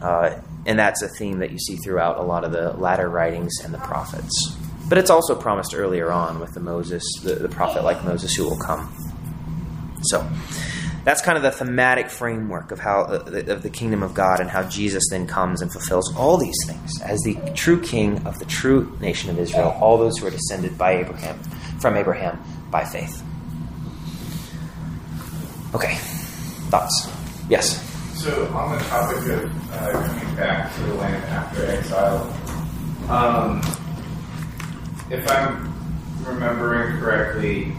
Uh, 0.00 0.40
and 0.66 0.78
that's 0.78 1.02
a 1.02 1.08
theme 1.08 1.38
that 1.38 1.50
you 1.50 1.58
see 1.58 1.76
throughout 1.76 2.18
a 2.18 2.22
lot 2.22 2.44
of 2.44 2.52
the 2.52 2.72
latter 2.74 3.08
writings 3.08 3.52
and 3.64 3.72
the 3.72 3.78
prophets. 3.78 4.56
But 4.88 4.98
it's 4.98 5.10
also 5.10 5.34
promised 5.34 5.74
earlier 5.74 6.10
on 6.10 6.40
with 6.40 6.52
the 6.54 6.60
Moses, 6.60 7.04
the, 7.22 7.34
the 7.34 7.48
prophet 7.48 7.84
like 7.84 8.04
Moses 8.04 8.34
who 8.34 8.44
will 8.44 8.58
come. 8.58 8.92
So, 10.02 10.28
that's 11.04 11.22
kind 11.22 11.36
of 11.36 11.42
the 11.42 11.50
thematic 11.50 12.10
framework 12.10 12.72
of 12.72 12.78
how 12.78 13.02
uh, 13.02 13.42
of 13.48 13.62
the 13.62 13.70
kingdom 13.70 14.02
of 14.02 14.12
God 14.14 14.40
and 14.40 14.50
how 14.50 14.64
Jesus 14.64 15.04
then 15.10 15.26
comes 15.26 15.62
and 15.62 15.72
fulfills 15.72 16.14
all 16.14 16.36
these 16.36 16.56
things 16.66 17.00
as 17.02 17.18
the 17.20 17.36
true 17.54 17.80
king 17.80 18.26
of 18.26 18.38
the 18.38 18.44
true 18.44 18.96
nation 19.00 19.30
of 19.30 19.38
Israel, 19.38 19.76
all 19.80 19.96
those 19.96 20.18
who 20.18 20.26
are 20.26 20.30
descended 20.30 20.76
by 20.76 20.92
Abraham 20.92 21.38
from 21.80 21.96
Abraham 21.96 22.42
by 22.70 22.84
faith. 22.84 23.22
Okay, 25.74 25.94
thoughts? 26.68 27.08
Yes. 27.48 27.89
So 28.20 28.46
on 28.48 28.76
the 28.76 28.84
topic 28.84 29.16
of 29.30 29.72
uh, 29.72 29.92
coming 29.92 30.36
back 30.36 30.74
to 30.74 30.82
the 30.82 30.92
land 30.92 31.24
after 31.24 31.64
exile, 31.64 32.30
um, 33.08 33.62
if 35.10 35.26
I'm 35.30 35.72
remembering 36.22 37.00
correctly, 37.00 37.72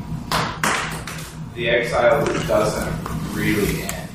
the 1.53 1.69
exile 1.69 2.25
doesn't 2.47 3.35
really 3.35 3.83
end. 3.83 4.09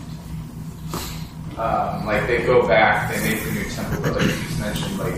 Um, 1.57 2.07
like 2.07 2.27
they 2.27 2.45
go 2.45 2.67
back, 2.67 3.15
they 3.15 3.21
make 3.23 3.47
a 3.47 3.51
new 3.53 3.65
temple, 3.71 4.03
but 4.03 4.17
like 4.17 4.25
you 4.25 4.33
just 4.33 4.59
mentioned, 4.59 4.99
like 4.99 5.15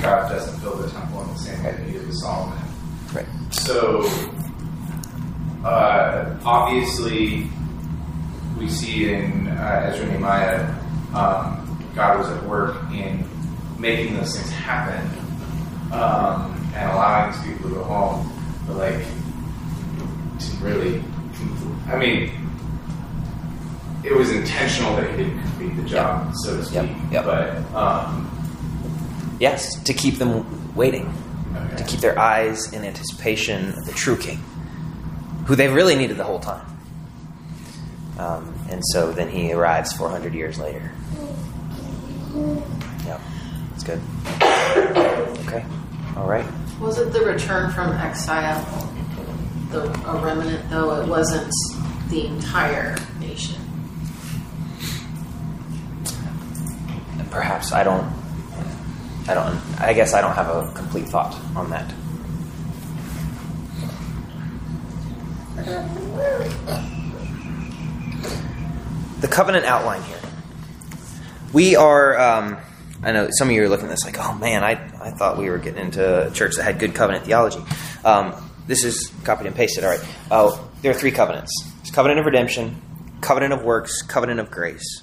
God 0.00 0.28
doesn't 0.28 0.60
build 0.62 0.78
the 0.84 0.90
temple 0.90 1.22
in 1.22 1.28
the 1.30 1.38
same 1.40 1.64
way 1.64 1.72
that 1.72 1.86
He 1.86 1.92
did 1.94 2.06
with 2.06 2.18
Solomon. 2.18 2.56
Right. 3.12 3.26
So 3.50 4.08
uh, 5.64 6.38
obviously, 6.44 7.50
we 8.58 8.68
see 8.68 9.12
in 9.12 9.48
uh, 9.48 9.90
Ezra 9.90 10.04
and 10.04 10.12
Nehemiah, 10.12 10.74
um, 11.14 11.90
God 11.94 12.18
was 12.18 12.28
at 12.30 12.42
work 12.44 12.76
in 12.92 13.24
making 13.78 14.16
those 14.16 14.36
things 14.36 14.50
happen 14.50 15.06
um, 15.92 16.52
and 16.74 16.90
allowing 16.90 17.32
these 17.32 17.42
people 17.42 17.70
to 17.70 17.74
go 17.76 17.84
home, 17.84 18.32
but 18.66 18.76
like 18.76 19.04
didn't 20.38 20.60
really 20.60 21.02
I 21.88 21.96
mean, 21.96 22.32
it 24.02 24.12
was 24.12 24.30
intentional 24.32 24.96
that 24.96 25.10
he 25.10 25.16
didn't 25.18 25.40
complete 25.40 25.76
the 25.76 25.88
job, 25.88 26.32
so 26.34 26.56
to 26.56 26.64
speak. 26.64 26.82
Yep, 26.82 27.12
yep. 27.12 27.24
But 27.24 27.74
um, 27.74 28.26
Yes, 29.38 29.80
to 29.84 29.92
keep 29.92 30.14
them 30.16 30.74
waiting, 30.74 31.12
okay. 31.54 31.76
to 31.76 31.84
keep 31.84 32.00
their 32.00 32.18
eyes 32.18 32.72
in 32.72 32.84
anticipation 32.84 33.70
of 33.70 33.84
the 33.84 33.92
true 33.92 34.16
king, 34.16 34.38
who 35.46 35.54
they 35.54 35.68
really 35.68 35.94
needed 35.94 36.16
the 36.16 36.24
whole 36.24 36.40
time. 36.40 36.66
Um, 38.18 38.54
and 38.70 38.82
so 38.86 39.12
then 39.12 39.28
he 39.28 39.52
arrives 39.52 39.92
400 39.92 40.34
years 40.34 40.58
later. 40.58 40.90
Yep, 43.06 43.20
that's 43.70 43.84
good. 43.84 44.00
Okay, 45.46 45.64
all 46.16 46.26
right. 46.26 46.46
Was 46.80 46.98
it 46.98 47.12
the 47.12 47.20
return 47.20 47.70
from 47.72 47.92
exile? 47.92 48.62
The, 49.70 49.82
a 50.08 50.22
remnant, 50.22 50.68
though 50.70 51.00
it 51.00 51.08
wasn't 51.08 51.52
the 52.08 52.26
entire 52.26 52.96
nation. 53.18 53.60
Perhaps 57.30 57.72
I 57.72 57.82
don't. 57.84 58.06
I 59.28 59.34
don't. 59.34 59.60
I 59.80 59.92
guess 59.92 60.14
I 60.14 60.20
don't 60.20 60.34
have 60.34 60.48
a 60.48 60.72
complete 60.72 61.08
thought 61.08 61.34
on 61.54 61.70
that. 61.70 61.92
The 69.20 69.28
covenant 69.28 69.64
outline 69.64 70.02
here. 70.02 70.20
We 71.52 71.76
are. 71.76 72.18
Um, 72.18 72.58
I 73.02 73.12
know 73.12 73.28
some 73.30 73.48
of 73.48 73.54
you 73.54 73.62
are 73.62 73.68
looking 73.68 73.86
at 73.86 73.90
this 73.90 74.04
like, 74.04 74.18
oh 74.18 74.34
man, 74.34 74.64
I, 74.64 74.72
I 74.72 75.10
thought 75.10 75.38
we 75.38 75.48
were 75.48 75.58
getting 75.58 75.80
into 75.80 76.26
a 76.26 76.30
church 76.30 76.56
that 76.56 76.64
had 76.64 76.78
good 76.78 76.94
covenant 76.94 77.24
theology. 77.24 77.60
Um, 78.04 78.34
this 78.66 78.84
is 78.84 79.12
copied 79.24 79.46
and 79.46 79.54
pasted. 79.54 79.84
All 79.84 79.90
right. 79.90 80.04
Oh, 80.30 80.70
there 80.82 80.90
are 80.90 80.94
three 80.94 81.12
covenants: 81.12 81.52
covenant 81.92 82.20
of 82.20 82.26
redemption, 82.26 82.80
covenant 83.20 83.52
of 83.52 83.62
works, 83.62 84.02
covenant 84.02 84.40
of 84.40 84.50
grace. 84.50 85.02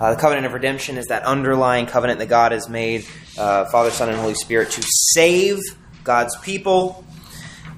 Uh, 0.00 0.14
the 0.14 0.20
covenant 0.20 0.46
of 0.46 0.54
redemption 0.54 0.96
is 0.96 1.06
that 1.06 1.22
underlying 1.24 1.86
covenant 1.86 2.18
that 2.20 2.28
God 2.28 2.52
has 2.52 2.68
made, 2.70 3.06
uh, 3.36 3.66
Father, 3.66 3.90
Son, 3.90 4.08
and 4.08 4.18
Holy 4.18 4.34
Spirit, 4.34 4.70
to 4.70 4.82
save 5.12 5.58
God's 6.04 6.36
people. 6.38 7.04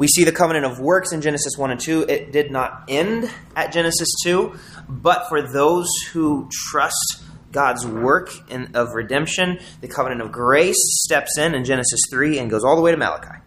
We 0.03 0.09
see 0.09 0.25
the 0.25 0.33
covenant 0.33 0.65
of 0.65 0.81
works 0.81 1.13
in 1.13 1.21
Genesis 1.21 1.57
1 1.57 1.71
and 1.71 1.79
2. 1.79 2.07
It 2.09 2.33
did 2.33 2.51
not 2.51 2.87
end 2.89 3.31
at 3.55 3.71
Genesis 3.71 4.09
2, 4.25 4.53
but 4.89 5.29
for 5.29 5.41
those 5.41 5.87
who 6.11 6.49
trust 6.51 7.23
God's 7.53 7.87
work 7.87 8.33
in, 8.51 8.75
of 8.75 8.95
redemption, 8.95 9.61
the 9.81 9.87
covenant 9.87 10.21
of 10.21 10.33
grace 10.33 10.75
steps 11.05 11.39
in 11.39 11.55
in 11.55 11.65
Genesis 11.65 12.01
3 12.11 12.41
and 12.41 12.51
goes 12.51 12.65
all 12.65 12.75
the 12.75 12.83
way 12.83 12.91
to 12.91 12.97
Malachi. 12.97 13.43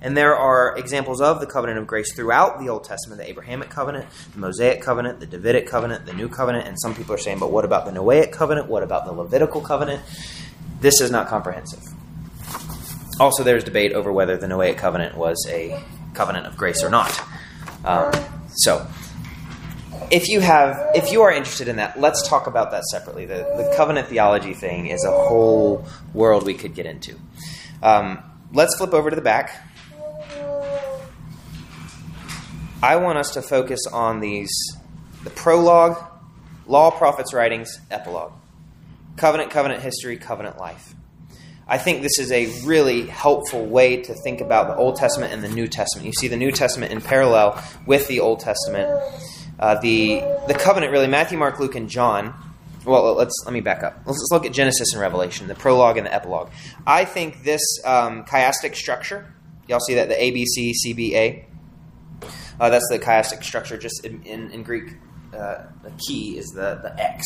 And 0.00 0.16
there 0.16 0.36
are 0.36 0.78
examples 0.78 1.20
of 1.20 1.40
the 1.40 1.46
covenant 1.46 1.80
of 1.80 1.88
grace 1.88 2.14
throughout 2.14 2.60
the 2.60 2.68
Old 2.68 2.84
Testament 2.84 3.20
the 3.20 3.28
Abrahamic 3.28 3.68
covenant, 3.68 4.06
the 4.34 4.38
Mosaic 4.38 4.80
covenant, 4.80 5.18
the 5.18 5.26
Davidic 5.26 5.66
covenant, 5.66 6.06
the 6.06 6.12
New 6.12 6.28
covenant. 6.28 6.68
And 6.68 6.78
some 6.80 6.94
people 6.94 7.12
are 7.16 7.18
saying, 7.18 7.40
but 7.40 7.50
what 7.50 7.64
about 7.64 7.86
the 7.86 7.90
Noahic 7.90 8.30
covenant? 8.30 8.68
What 8.68 8.84
about 8.84 9.04
the 9.04 9.10
Levitical 9.10 9.62
covenant? 9.62 10.00
This 10.80 11.00
is 11.00 11.10
not 11.10 11.26
comprehensive. 11.26 11.82
Also, 13.20 13.42
there's 13.42 13.64
debate 13.64 13.92
over 13.92 14.12
whether 14.12 14.36
the 14.36 14.46
Noahic 14.46 14.76
covenant 14.76 15.16
was 15.16 15.44
a 15.48 15.82
covenant 16.14 16.46
of 16.46 16.56
grace 16.56 16.82
or 16.82 16.90
not. 16.90 17.20
Um, 17.84 18.12
so, 18.54 18.86
if 20.10 20.28
you 20.28 20.40
have, 20.40 20.90
if 20.94 21.12
you 21.12 21.22
are 21.22 21.32
interested 21.32 21.68
in 21.68 21.76
that, 21.76 22.00
let's 22.00 22.26
talk 22.28 22.46
about 22.46 22.70
that 22.70 22.84
separately. 22.84 23.26
The, 23.26 23.34
the 23.56 23.72
covenant 23.76 24.08
theology 24.08 24.54
thing 24.54 24.86
is 24.86 25.04
a 25.04 25.10
whole 25.10 25.84
world 26.14 26.46
we 26.46 26.54
could 26.54 26.74
get 26.74 26.86
into. 26.86 27.16
Um, 27.82 28.22
let's 28.52 28.76
flip 28.76 28.94
over 28.94 29.10
to 29.10 29.16
the 29.16 29.22
back. 29.22 29.64
I 32.82 32.96
want 32.96 33.18
us 33.18 33.30
to 33.32 33.42
focus 33.42 33.80
on 33.92 34.20
these 34.20 34.50
the 35.24 35.30
prologue, 35.30 35.98
law, 36.66 36.90
prophets, 36.92 37.34
writings, 37.34 37.80
epilogue. 37.90 38.32
Covenant, 39.16 39.50
covenant 39.50 39.82
history, 39.82 40.16
covenant 40.16 40.58
life. 40.58 40.94
I 41.68 41.76
think 41.76 42.00
this 42.00 42.18
is 42.18 42.32
a 42.32 42.46
really 42.64 43.06
helpful 43.06 43.66
way 43.66 43.98
to 44.02 44.14
think 44.24 44.40
about 44.40 44.68
the 44.68 44.76
Old 44.76 44.96
Testament 44.96 45.34
and 45.34 45.44
the 45.44 45.50
New 45.50 45.68
Testament. 45.68 46.06
You 46.06 46.12
see 46.12 46.28
the 46.28 46.36
New 46.36 46.50
Testament 46.50 46.92
in 46.92 47.00
parallel 47.02 47.62
with 47.84 48.08
the 48.08 48.20
Old 48.20 48.40
Testament. 48.40 48.88
Uh, 49.58 49.78
the 49.80 50.22
the 50.46 50.54
covenant 50.54 50.92
really 50.92 51.08
Matthew, 51.08 51.36
Mark, 51.36 51.60
Luke, 51.60 51.74
and 51.74 51.88
John. 51.88 52.32
Well, 52.86 53.12
let's 53.14 53.34
let 53.44 53.52
me 53.52 53.60
back 53.60 53.82
up. 53.82 53.96
Let's, 54.06 54.18
let's 54.18 54.30
look 54.30 54.46
at 54.46 54.52
Genesis 54.52 54.92
and 54.92 55.02
Revelation, 55.02 55.46
the 55.46 55.54
prologue 55.54 55.98
and 55.98 56.06
the 56.06 56.14
epilogue. 56.14 56.48
I 56.86 57.04
think 57.04 57.42
this 57.44 57.60
um, 57.84 58.24
chiastic 58.24 58.74
structure. 58.74 59.34
Y'all 59.66 59.80
see 59.80 59.94
that 59.96 60.08
the 60.08 60.22
A 60.22 60.30
B 60.30 60.46
C 60.46 60.72
C 60.72 60.94
B 60.94 61.16
A. 61.16 61.46
Uh, 62.58 62.70
that's 62.70 62.88
the 62.88 62.98
chiastic 62.98 63.44
structure. 63.44 63.76
Just 63.76 64.06
in, 64.06 64.22
in, 64.22 64.50
in 64.52 64.62
Greek, 64.62 64.96
uh, 65.34 65.64
the 65.82 65.90
key 66.06 66.38
is 66.38 66.46
the, 66.48 66.80
the 66.82 66.94
X. 66.98 67.24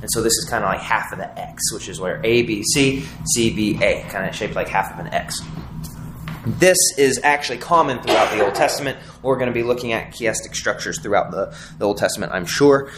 And 0.00 0.10
so 0.12 0.22
this 0.22 0.32
is 0.32 0.46
kind 0.48 0.64
of 0.64 0.70
like 0.70 0.80
half 0.80 1.12
of 1.12 1.18
the 1.18 1.38
X, 1.38 1.72
which 1.72 1.88
is 1.88 2.00
where 2.00 2.20
A, 2.24 2.42
B, 2.42 2.62
C, 2.62 3.04
C, 3.34 3.50
B, 3.50 3.78
A, 3.82 4.02
kind 4.08 4.28
of 4.28 4.34
shaped 4.34 4.54
like 4.54 4.68
half 4.68 4.92
of 4.92 5.04
an 5.04 5.12
X. 5.12 5.40
This 6.46 6.78
is 6.96 7.20
actually 7.24 7.58
common 7.58 8.00
throughout 8.00 8.30
the 8.30 8.44
Old 8.44 8.54
Testament. 8.54 8.98
We're 9.22 9.36
going 9.36 9.48
to 9.48 9.54
be 9.54 9.64
looking 9.64 9.92
at 9.92 10.12
chiastic 10.12 10.54
structures 10.54 11.00
throughout 11.00 11.32
the, 11.32 11.56
the 11.78 11.84
Old 11.84 11.98
Testament, 11.98 12.32
I'm 12.32 12.46
sure. 12.46 12.90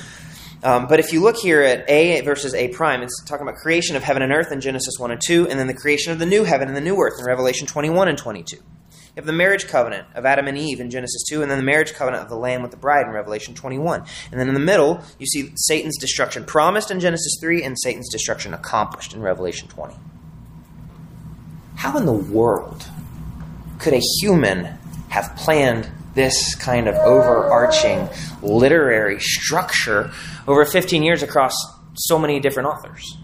Um, 0.62 0.87
but 0.87 0.98
if 0.98 1.12
you 1.12 1.20
look 1.20 1.37
here 1.37 1.62
at 1.62 1.88
A 1.88 2.20
versus 2.22 2.54
A 2.54 2.68
prime, 2.68 3.02
it's 3.02 3.22
talking 3.24 3.46
about 3.46 3.61
creation 3.61 3.96
of 3.96 4.02
heaven 4.02 4.22
and 4.22 4.32
earth 4.32 4.50
in 4.50 4.61
Genesis 4.61 4.98
1 4.98 5.12
and 5.12 5.20
2, 5.24 5.48
and 5.48 5.58
then 5.58 5.66
the 5.66 5.74
creation 5.74 6.12
of 6.12 6.18
the 6.18 6.26
new 6.26 6.44
heaven 6.44 6.68
and 6.68 6.76
the 6.76 6.80
new 6.80 6.96
earth 7.00 7.14
in 7.18 7.24
Revelation 7.24 7.66
21 7.66 8.08
and 8.08 8.18
22. 8.18 8.58
You 9.18 9.22
have 9.22 9.26
the 9.26 9.33
marriage 9.33 9.66
covenant 9.66 10.07
of 10.14 10.24
Adam 10.24 10.46
and 10.46 10.57
Eve 10.57 10.78
in 10.78 10.90
Genesis 10.90 11.24
2, 11.28 11.42
and 11.42 11.50
then 11.50 11.59
the 11.59 11.64
marriage 11.64 11.92
covenant 11.92 12.22
of 12.22 12.28
the 12.28 12.37
Lamb 12.37 12.62
with 12.62 12.70
the 12.70 12.76
bride 12.76 13.04
in 13.04 13.12
Revelation 13.12 13.52
21. 13.52 14.04
And 14.31 14.40
then 14.40 14.46
in 14.46 14.54
the 14.54 14.61
middle, 14.61 15.02
you 15.18 15.26
see 15.26 15.50
Satan's 15.57 15.98
destruction 15.98 16.44
promised 16.44 16.92
in 16.92 17.00
Genesis 17.00 17.37
3 17.40 17.64
and 17.64 17.76
Satan's 17.76 18.09
destruction 18.12 18.54
accomplished 18.54 19.14
in 19.14 19.20
Revelation 19.20 19.66
20. 19.66 19.96
How 21.74 21.98
in 21.98 22.07
the 22.07 22.12
world 22.12 22.87
could 23.81 23.92
a 23.92 24.00
human 24.20 24.66
have 25.09 25.35
planned 25.35 25.90
this 26.14 26.54
kind 26.54 26.87
of 26.87 26.94
overarching 26.94 28.09
literary 28.40 29.18
structure 29.18 30.12
over 30.46 30.64
15 30.64 31.02
years 31.02 31.24
across 31.24 31.54
so 31.96 32.20
many 32.20 32.38
different 32.38 32.68
authors? 32.68 33.16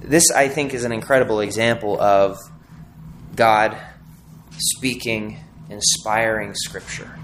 This, 0.00 0.24
I 0.32 0.48
think, 0.48 0.74
is 0.74 0.82
an 0.82 0.90
incredible 0.90 1.38
example 1.38 2.00
of 2.00 2.40
God 3.36 3.80
speaking, 4.58 5.38
inspiring 5.70 6.54
Scripture, 6.54 7.18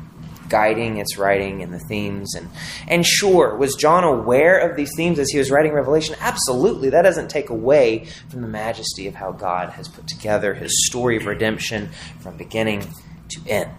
guiding 0.48 0.98
its 0.98 1.16
writing 1.16 1.62
and 1.62 1.72
the 1.72 1.78
themes. 1.78 2.34
And, 2.34 2.48
and 2.86 3.06
sure, 3.06 3.56
was 3.56 3.74
John 3.74 4.04
aware 4.04 4.58
of 4.58 4.76
these 4.76 4.90
themes 4.96 5.18
as 5.18 5.30
he 5.30 5.38
was 5.38 5.50
writing 5.50 5.72
Revelation? 5.72 6.16
Absolutely. 6.20 6.90
That 6.90 7.02
doesn't 7.02 7.28
take 7.28 7.50
away 7.50 8.06
from 8.28 8.42
the 8.42 8.48
majesty 8.48 9.06
of 9.06 9.14
how 9.14 9.32
God 9.32 9.70
has 9.70 9.88
put 9.88 10.06
together 10.06 10.54
his 10.54 10.86
story 10.86 11.16
of 11.16 11.26
redemption 11.26 11.90
from 12.20 12.36
beginning 12.36 12.82
to 13.30 13.40
end. 13.48 13.70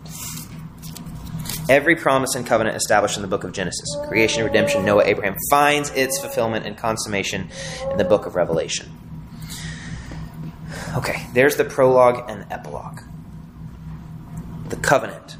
Every 1.69 1.95
promise 1.95 2.35
and 2.35 2.45
covenant 2.45 2.75
established 2.75 3.15
in 3.15 3.21
the 3.21 3.27
book 3.29 3.45
of 3.45 3.53
Genesis, 3.53 3.87
creation, 4.07 4.43
redemption, 4.43 4.83
Noah, 4.83 5.05
Abraham, 5.05 5.37
finds 5.49 5.91
its 5.91 6.19
fulfillment 6.19 6.65
and 6.65 6.75
consummation 6.75 7.49
in 7.89 7.97
the 7.97 8.03
book 8.03 8.25
of 8.25 8.35
Revelation. 8.35 8.91
Okay, 10.97 11.25
there's 11.33 11.55
the 11.55 11.63
prologue 11.63 12.29
and 12.29 12.41
the 12.41 12.53
epilogue. 12.53 12.99
The 14.73 14.79
covenant. 14.79 15.38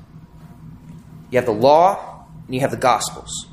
You 1.32 1.39
have 1.39 1.48
the 1.48 1.52
law 1.52 2.28
and 2.46 2.54
you 2.54 2.62
have 2.62 2.69
the 2.69 2.78
gospels. 2.78 3.48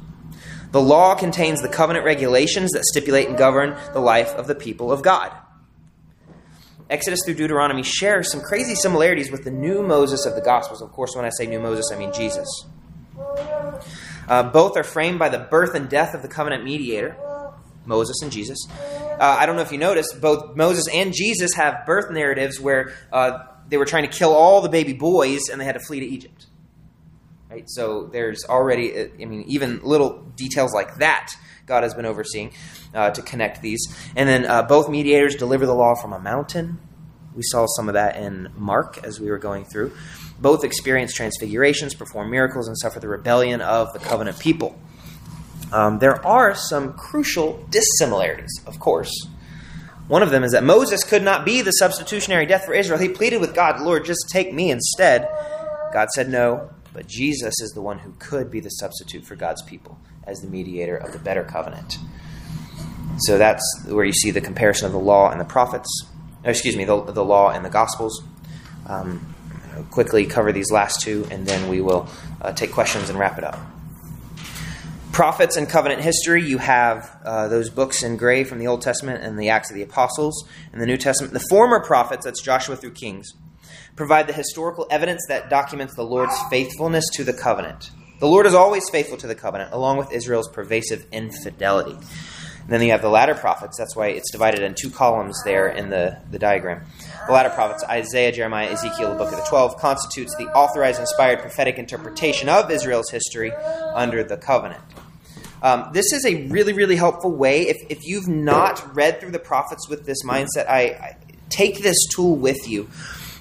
The 0.72 0.80
law 0.80 1.14
contains 1.14 1.62
the 1.62 1.70
covenant 1.70 2.04
regulations 2.04 2.72
that 2.72 2.84
stipulate 2.84 3.28
and 3.28 3.38
govern 3.38 3.78
the 3.94 4.00
life 4.00 4.34
of 4.34 4.46
the 4.46 4.54
people 4.54 4.92
of 4.92 5.00
God. 5.00 5.32
Exodus 6.90 7.20
through 7.24 7.36
Deuteronomy 7.36 7.82
share 7.82 8.22
some 8.22 8.42
crazy 8.42 8.74
similarities 8.74 9.30
with 9.30 9.44
the 9.44 9.50
new 9.50 9.82
Moses 9.82 10.26
of 10.26 10.34
the 10.34 10.42
Gospels. 10.42 10.82
Of 10.82 10.92
course, 10.92 11.16
when 11.16 11.24
I 11.24 11.30
say 11.30 11.46
new 11.46 11.60
Moses, 11.60 11.90
I 11.90 11.96
mean 11.96 12.12
Jesus. 12.12 12.66
Uh, 14.28 14.42
both 14.42 14.76
are 14.76 14.84
framed 14.84 15.18
by 15.18 15.30
the 15.30 15.38
birth 15.38 15.74
and 15.74 15.88
death 15.88 16.12
of 16.12 16.20
the 16.20 16.28
covenant 16.28 16.62
mediator, 16.62 17.16
Moses 17.86 18.20
and 18.20 18.30
Jesus. 18.30 18.58
Uh, 18.70 19.16
I 19.40 19.46
don't 19.46 19.56
know 19.56 19.62
if 19.62 19.72
you 19.72 19.78
noticed, 19.78 20.20
both 20.20 20.56
Moses 20.56 20.88
and 20.92 21.14
Jesus 21.14 21.54
have 21.54 21.86
birth 21.86 22.10
narratives 22.10 22.60
where 22.60 22.92
uh, 23.10 23.46
they 23.70 23.78
were 23.78 23.86
trying 23.86 24.08
to 24.08 24.16
kill 24.16 24.32
all 24.32 24.60
the 24.60 24.68
baby 24.68 24.92
boys 24.92 25.48
and 25.50 25.60
they 25.60 25.64
had 25.64 25.74
to 25.74 25.80
flee 25.80 26.00
to 26.00 26.06
Egypt. 26.06 26.46
Right? 27.48 27.64
So 27.68 28.06
there's 28.12 28.44
already, 28.44 29.10
I 29.20 29.24
mean, 29.24 29.44
even 29.48 29.80
little 29.82 30.22
details 30.36 30.72
like 30.72 30.96
that 30.96 31.32
God 31.66 31.84
has 31.84 31.94
been 31.94 32.04
overseeing 32.04 32.52
uh, 32.94 33.10
to 33.10 33.22
connect 33.22 33.62
these. 33.62 33.80
And 34.16 34.28
then 34.28 34.44
uh, 34.44 34.62
both 34.62 34.88
mediators 34.88 35.36
deliver 35.36 35.66
the 35.66 35.74
law 35.74 35.94
from 35.94 36.12
a 36.12 36.18
mountain. 36.18 36.80
We 37.34 37.42
saw 37.44 37.66
some 37.66 37.88
of 37.88 37.94
that 37.94 38.16
in 38.16 38.52
Mark 38.56 38.98
as 39.04 39.20
we 39.20 39.30
were 39.30 39.38
going 39.38 39.64
through. 39.64 39.92
Both 40.40 40.64
experience 40.64 41.14
transfigurations, 41.14 41.94
perform 41.94 42.30
miracles, 42.30 42.66
and 42.66 42.76
suffer 42.76 42.98
the 42.98 43.08
rebellion 43.08 43.60
of 43.60 43.92
the 43.92 44.00
covenant 44.00 44.38
people. 44.40 44.78
Um, 45.72 46.00
there 46.00 46.24
are 46.26 46.54
some 46.56 46.94
crucial 46.94 47.64
dissimilarities, 47.70 48.60
of 48.66 48.80
course. 48.80 49.28
One 50.10 50.24
of 50.24 50.30
them 50.30 50.42
is 50.42 50.50
that 50.50 50.64
Moses 50.64 51.04
could 51.04 51.22
not 51.22 51.44
be 51.44 51.62
the 51.62 51.70
substitutionary 51.70 52.44
death 52.44 52.64
for 52.64 52.74
Israel. 52.74 52.98
He 52.98 53.08
pleaded 53.08 53.40
with 53.40 53.54
God, 53.54 53.80
Lord, 53.80 54.04
just 54.04 54.28
take 54.28 54.52
me 54.52 54.72
instead. 54.72 55.28
God 55.92 56.08
said 56.10 56.28
no, 56.28 56.68
but 56.92 57.06
Jesus 57.06 57.60
is 57.60 57.70
the 57.76 57.80
one 57.80 58.00
who 58.00 58.10
could 58.18 58.50
be 58.50 58.58
the 58.58 58.70
substitute 58.70 59.24
for 59.24 59.36
God's 59.36 59.62
people 59.62 60.00
as 60.24 60.40
the 60.40 60.48
mediator 60.48 60.96
of 60.96 61.12
the 61.12 61.20
better 61.20 61.44
covenant. 61.44 61.98
So 63.18 63.38
that's 63.38 63.62
where 63.86 64.04
you 64.04 64.12
see 64.12 64.32
the 64.32 64.40
comparison 64.40 64.86
of 64.86 64.90
the 64.90 64.98
law 64.98 65.30
and 65.30 65.40
the 65.40 65.44
prophets. 65.44 65.88
excuse 66.42 66.76
me, 66.76 66.84
the, 66.84 67.00
the 67.02 67.24
law 67.24 67.50
and 67.50 67.64
the 67.64 67.70
gospels. 67.70 68.20
Um, 68.88 69.32
quickly 69.92 70.26
cover 70.26 70.50
these 70.50 70.72
last 70.72 71.02
two, 71.02 71.24
and 71.30 71.46
then 71.46 71.68
we 71.68 71.80
will 71.80 72.08
uh, 72.42 72.50
take 72.50 72.72
questions 72.72 73.10
and 73.10 73.16
wrap 73.16 73.38
it 73.38 73.44
up. 73.44 73.60
Prophets 75.12 75.56
and 75.56 75.68
covenant 75.68 76.02
history, 76.02 76.42
you 76.42 76.58
have 76.58 77.18
uh, 77.24 77.48
those 77.48 77.68
books 77.68 78.02
in 78.02 78.16
gray 78.16 78.44
from 78.44 78.58
the 78.58 78.68
Old 78.68 78.80
Testament 78.80 79.22
and 79.22 79.38
the 79.38 79.48
Acts 79.50 79.70
of 79.70 79.74
the 79.74 79.82
Apostles 79.82 80.48
in 80.72 80.78
the 80.78 80.86
New 80.86 80.96
Testament. 80.96 81.32
The 81.32 81.44
former 81.50 81.82
prophets, 81.84 82.24
that's 82.24 82.40
Joshua 82.40 82.76
through 82.76 82.92
Kings, 82.92 83.32
provide 83.96 84.28
the 84.28 84.32
historical 84.32 84.86
evidence 84.90 85.22
that 85.28 85.50
documents 85.50 85.94
the 85.94 86.04
Lord's 86.04 86.40
faithfulness 86.48 87.04
to 87.14 87.24
the 87.24 87.32
covenant. 87.32 87.90
The 88.20 88.28
Lord 88.28 88.46
is 88.46 88.54
always 88.54 88.88
faithful 88.88 89.16
to 89.18 89.26
the 89.26 89.34
covenant, 89.34 89.72
along 89.72 89.98
with 89.98 90.12
Israel's 90.12 90.48
pervasive 90.48 91.04
infidelity. 91.10 91.98
And 92.70 92.78
then 92.78 92.86
you 92.86 92.92
have 92.92 93.02
the 93.02 93.10
latter 93.10 93.34
prophets. 93.34 93.76
That's 93.76 93.96
why 93.96 94.10
it's 94.10 94.30
divided 94.30 94.60
in 94.60 94.76
two 94.80 94.90
columns 94.90 95.42
there 95.44 95.68
in 95.68 95.90
the, 95.90 96.20
the 96.30 96.38
diagram. 96.38 96.84
The 97.26 97.32
latter 97.32 97.50
prophets, 97.50 97.82
Isaiah, 97.82 98.30
Jeremiah, 98.30 98.68
Ezekiel, 98.68 99.10
the 99.10 99.18
book 99.18 99.32
of 99.32 99.38
the 99.38 99.44
Twelve, 99.48 99.76
constitutes 99.76 100.36
the 100.36 100.46
authorized, 100.54 101.00
inspired 101.00 101.40
prophetic 101.40 101.78
interpretation 101.78 102.48
of 102.48 102.70
Israel's 102.70 103.10
history 103.10 103.52
under 103.52 104.22
the 104.22 104.36
covenant. 104.36 104.80
Um, 105.64 105.90
this 105.92 106.12
is 106.12 106.24
a 106.24 106.46
really, 106.46 106.72
really 106.72 106.94
helpful 106.94 107.32
way. 107.32 107.62
If, 107.62 107.76
if 107.90 108.06
you've 108.06 108.28
not 108.28 108.94
read 108.94 109.18
through 109.18 109.32
the 109.32 109.40
prophets 109.40 109.88
with 109.88 110.06
this 110.06 110.22
mindset, 110.24 110.68
I, 110.68 110.80
I 110.80 111.16
take 111.48 111.82
this 111.82 111.98
tool 112.14 112.36
with 112.36 112.68
you. 112.68 112.88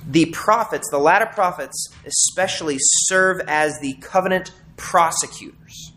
The 0.08 0.26
prophets, 0.26 0.89
the 0.89 0.98
latter 0.98 1.28
prophets 1.28 1.88
especially, 2.04 2.78
serve 2.80 3.42
as 3.48 3.80
the 3.80 3.94
covenant 4.02 4.54
prosecutors. 4.76 5.88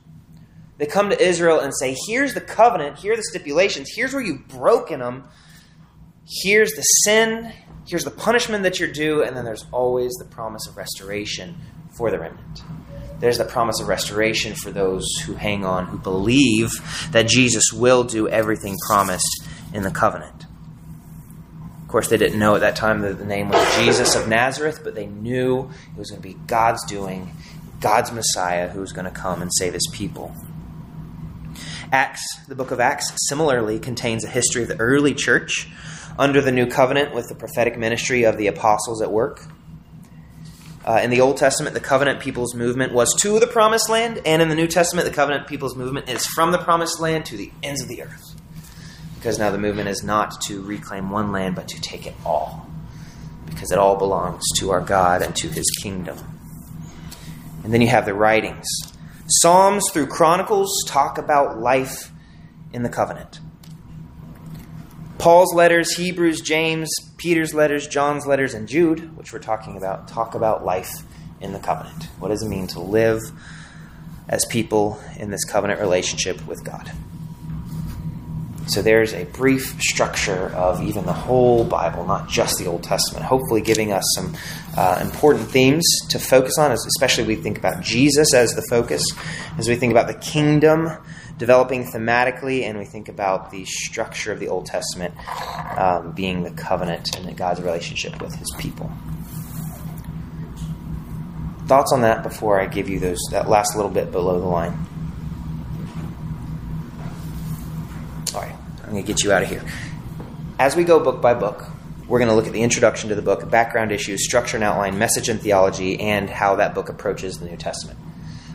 They 0.83 0.89
come 0.89 1.11
to 1.11 1.23
Israel 1.23 1.61
and 1.61 1.73
say, 1.73 1.95
Here's 2.09 2.35
the 2.35 2.41
covenant, 2.41 2.99
here 2.99 3.13
are 3.13 3.17
the 3.17 3.23
stipulations, 3.23 3.89
here's 3.95 4.13
where 4.13 4.21
you've 4.21 4.49
broken 4.49 4.99
them, 4.99 5.23
here's 6.43 6.73
the 6.73 6.83
sin, 6.83 7.53
here's 7.87 8.03
the 8.03 8.11
punishment 8.11 8.65
that 8.65 8.81
you're 8.81 8.91
due, 8.91 9.23
and 9.23 9.37
then 9.37 9.45
there's 9.45 9.65
always 9.71 10.11
the 10.15 10.25
promise 10.25 10.67
of 10.67 10.77
restoration 10.77 11.55
for 11.93 12.11
the 12.11 12.19
remnant. 12.19 12.63
There's 13.21 13.39
the 13.39 13.45
promise 13.45 13.81
of 13.81 13.87
restoration 13.87 14.57
for 14.57 14.73
those 14.73 15.07
who 15.25 15.35
hang 15.35 15.65
on, 15.65 15.87
who 15.87 15.99
believe 15.99 16.73
that 17.13 17.29
Jesus 17.29 17.73
will 17.73 18.03
do 18.03 18.27
everything 18.27 18.77
promised 18.89 19.47
in 19.73 19.85
the 19.85 19.93
covenant. 19.93 20.47
Of 21.81 21.87
course, 21.87 22.09
they 22.09 22.17
didn't 22.17 22.41
know 22.41 22.57
at 22.57 22.61
that 22.63 22.75
time 22.75 23.03
that 23.03 23.21
the 23.21 23.25
name 23.25 23.51
was 23.51 23.77
Jesus 23.77 24.17
of 24.17 24.27
Nazareth, 24.27 24.81
but 24.83 24.97
they 24.97 25.07
knew 25.07 25.71
it 25.95 25.97
was 25.97 26.11
going 26.11 26.21
to 26.21 26.29
be 26.29 26.35
God's 26.49 26.85
doing, 26.87 27.31
God's 27.79 28.11
Messiah 28.11 28.69
who 28.69 28.81
was 28.81 28.91
going 28.91 29.05
to 29.05 29.13
come 29.13 29.43
and 29.43 29.53
save 29.55 29.75
his 29.75 29.89
people. 29.93 30.35
Acts, 31.93 32.25
the 32.49 32.55
book 32.55 32.71
of 32.71 32.81
Acts, 32.81 33.13
similarly 33.29 33.79
contains 33.79 34.25
a 34.25 34.29
history 34.29 34.63
of 34.63 34.69
the 34.69 34.81
early 34.81 35.15
church 35.15 35.69
under 36.19 36.41
the 36.41 36.51
new 36.51 36.67
covenant 36.67 37.15
with 37.15 37.29
the 37.29 37.35
prophetic 37.35 37.79
ministry 37.79 38.25
of 38.25 38.39
the 38.39 38.47
apostles 38.47 39.03
at 39.03 39.13
work. 39.13 39.45
Uh, 40.85 41.01
in 41.03 41.11
the 41.11 41.21
Old 41.21 41.37
Testament, 41.37 41.75
the 41.75 41.81
covenant 41.81 42.21
people's 42.21 42.55
movement 42.55 42.93
was 42.93 43.15
to 43.21 43.39
the 43.39 43.47
promised 43.47 43.89
land, 43.89 44.21
and 44.25 44.43
in 44.43 44.49
the 44.49 44.55
New 44.55 44.67
Testament, 44.67 45.07
the 45.07 45.15
covenant 45.15 45.47
people's 45.47 45.77
movement 45.77 46.09
is 46.09 46.27
from 46.27 46.51
the 46.51 46.59
promised 46.59 46.99
land 46.99 47.27
to 47.27 47.37
the 47.37 47.53
ends 47.63 47.83
of 47.83 47.89
the 47.89 48.03
earth. 48.03 48.41
Because 49.15 49.39
now 49.39 49.51
the 49.51 49.59
movement 49.59 49.89
is 49.89 50.03
not 50.03 50.41
to 50.47 50.63
reclaim 50.63 51.11
one 51.11 51.31
land, 51.31 51.55
but 51.55 51.69
to 51.69 51.81
take 51.81 52.07
it 52.07 52.15
all. 52.25 52.67
Because 53.47 53.71
it 53.71 53.79
all 53.79 53.97
belongs 53.97 54.43
to 54.59 54.71
our 54.71 54.81
God 54.81 55.23
and 55.23 55.37
to 55.37 55.49
his 55.49 55.71
kingdom. 55.83 56.19
And 57.63 57.73
then 57.73 57.81
you 57.81 57.89
have 57.89 58.07
the 58.07 58.15
writings. 58.15 58.67
Psalms 59.41 59.89
through 59.91 60.09
Chronicles 60.09 60.85
talk 60.87 61.17
about 61.17 61.59
life 61.59 62.13
in 62.75 62.83
the 62.83 62.91
covenant. 62.91 63.41
Paul's 65.17 65.55
letters, 65.55 65.97
Hebrews, 65.97 66.43
James, 66.43 66.91
Peter's 67.17 67.55
letters, 67.55 67.87
John's 67.87 68.27
letters, 68.27 68.53
and 68.53 68.69
Jude, 68.69 69.17
which 69.17 69.33
we're 69.33 69.39
talking 69.39 69.79
about, 69.79 70.07
talk 70.07 70.35
about 70.35 70.67
life 70.67 70.91
in 71.41 71.55
the 71.55 71.59
covenant. 71.59 72.05
What 72.19 72.29
does 72.29 72.43
it 72.43 72.49
mean 72.51 72.67
to 72.69 72.81
live 72.81 73.23
as 74.29 74.45
people 74.51 75.01
in 75.17 75.31
this 75.31 75.45
covenant 75.45 75.81
relationship 75.81 76.47
with 76.47 76.63
God? 76.63 76.93
So 78.67 78.81
there's 78.81 79.13
a 79.13 79.25
brief 79.25 79.81
structure 79.81 80.47
of 80.55 80.83
even 80.83 81.05
the 81.05 81.13
whole 81.13 81.65
Bible, 81.65 82.07
not 82.07 82.29
just 82.29 82.59
the 82.59 82.67
Old 82.67 82.83
Testament, 82.85 83.25
hopefully 83.25 83.61
giving 83.61 83.93
us 83.93 84.05
some 84.15 84.37
uh, 84.77 84.99
important 85.03 85.49
themes 85.49 85.85
to 86.11 86.19
focus 86.19 86.59
on, 86.59 86.71
especially 86.71 87.25
we 87.25 87.37
think 87.37 87.59
about 87.59 87.83
Jesus 87.83 88.33
as 88.33 88.55
the 88.55 88.63
focus, 88.71 89.05
as 89.59 89.69
we 89.69 89.75
think 89.75 89.91
about 89.91 90.07
the 90.07 90.15
kingdom 90.15 90.91
developing 91.39 91.85
thematically, 91.85 92.63
and 92.63 92.79
we 92.79 92.85
think 92.85 93.09
about 93.09 93.51
the 93.51 93.65
structure 93.65 94.31
of 94.31 94.39
the 94.39 94.47
Old 94.47 94.65
Testament 94.65 95.13
um, 95.77 96.13
being 96.13 96.45
the 96.45 96.53
covenant 96.53 97.17
and 97.17 97.37
God's 97.37 97.61
relationship 97.61 98.23
with 98.23 98.33
his 98.37 98.49
people. 98.59 98.91
Thoughts 101.67 101.93
on 101.93 102.03
that 102.03 102.23
before 102.23 102.61
I 102.61 102.67
give 102.67 102.89
you 102.89 103.01
those 103.01 103.19
that 103.33 103.49
last 103.49 103.75
little 103.75 103.91
bit 103.91 104.13
below 104.13 104.39
the 104.39 104.47
line? 104.47 104.87
All 108.35 108.41
right, 108.41 108.55
I'm 108.93 108.97
going 108.97 109.07
to 109.07 109.11
get 109.11 109.25
you 109.25 109.33
out 109.33 109.43
of 109.43 109.49
here. 109.49 109.65
As 110.59 110.77
we 110.77 110.85
go 110.85 111.01
book 111.01 111.23
by 111.23 111.33
book, 111.33 111.65
we're 112.07 112.19
going 112.19 112.29
to 112.29 112.35
look 112.35 112.47
at 112.47 112.53
the 112.53 112.61
introduction 112.61 113.09
to 113.09 113.15
the 113.15 113.23
book, 113.23 113.49
background 113.49 113.91
issues, 113.91 114.23
structure 114.23 114.59
and 114.59 114.63
outline, 114.63 114.99
message 114.99 115.31
and 115.31 115.41
theology, 115.41 115.99
and 115.99 116.29
how 116.29 116.57
that 116.57 116.75
book 116.75 116.91
approaches 116.91 117.39
the 117.39 117.47
New 117.47 117.57
Testament. 117.57 117.99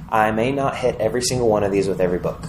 I 0.10 0.30
may 0.30 0.52
not 0.52 0.78
hit 0.78 0.96
every 0.98 1.24
single 1.24 1.50
one 1.50 1.64
of 1.64 1.72
these 1.72 1.88
with 1.88 2.00
every 2.00 2.20
book, 2.20 2.46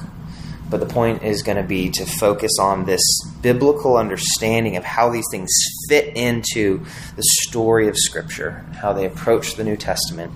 but 0.68 0.80
the 0.80 0.86
point 0.86 1.22
is 1.22 1.43
going 1.43 1.57
to 1.57 1.62
be 1.62 1.89
to 1.93 2.05
focus 2.05 2.59
on 2.61 2.84
this 2.84 3.01
biblical 3.41 3.97
understanding 3.97 4.76
of 4.76 4.84
how 4.84 5.09
these 5.09 5.24
things 5.30 5.49
fit 5.89 6.14
into 6.14 6.84
the 7.16 7.22
story 7.41 7.89
of 7.89 7.97
Scripture, 7.97 8.66
how 8.82 8.93
they 8.93 9.07
approach 9.07 9.55
the 9.55 9.64
New 9.64 9.78
Testament. 9.78 10.30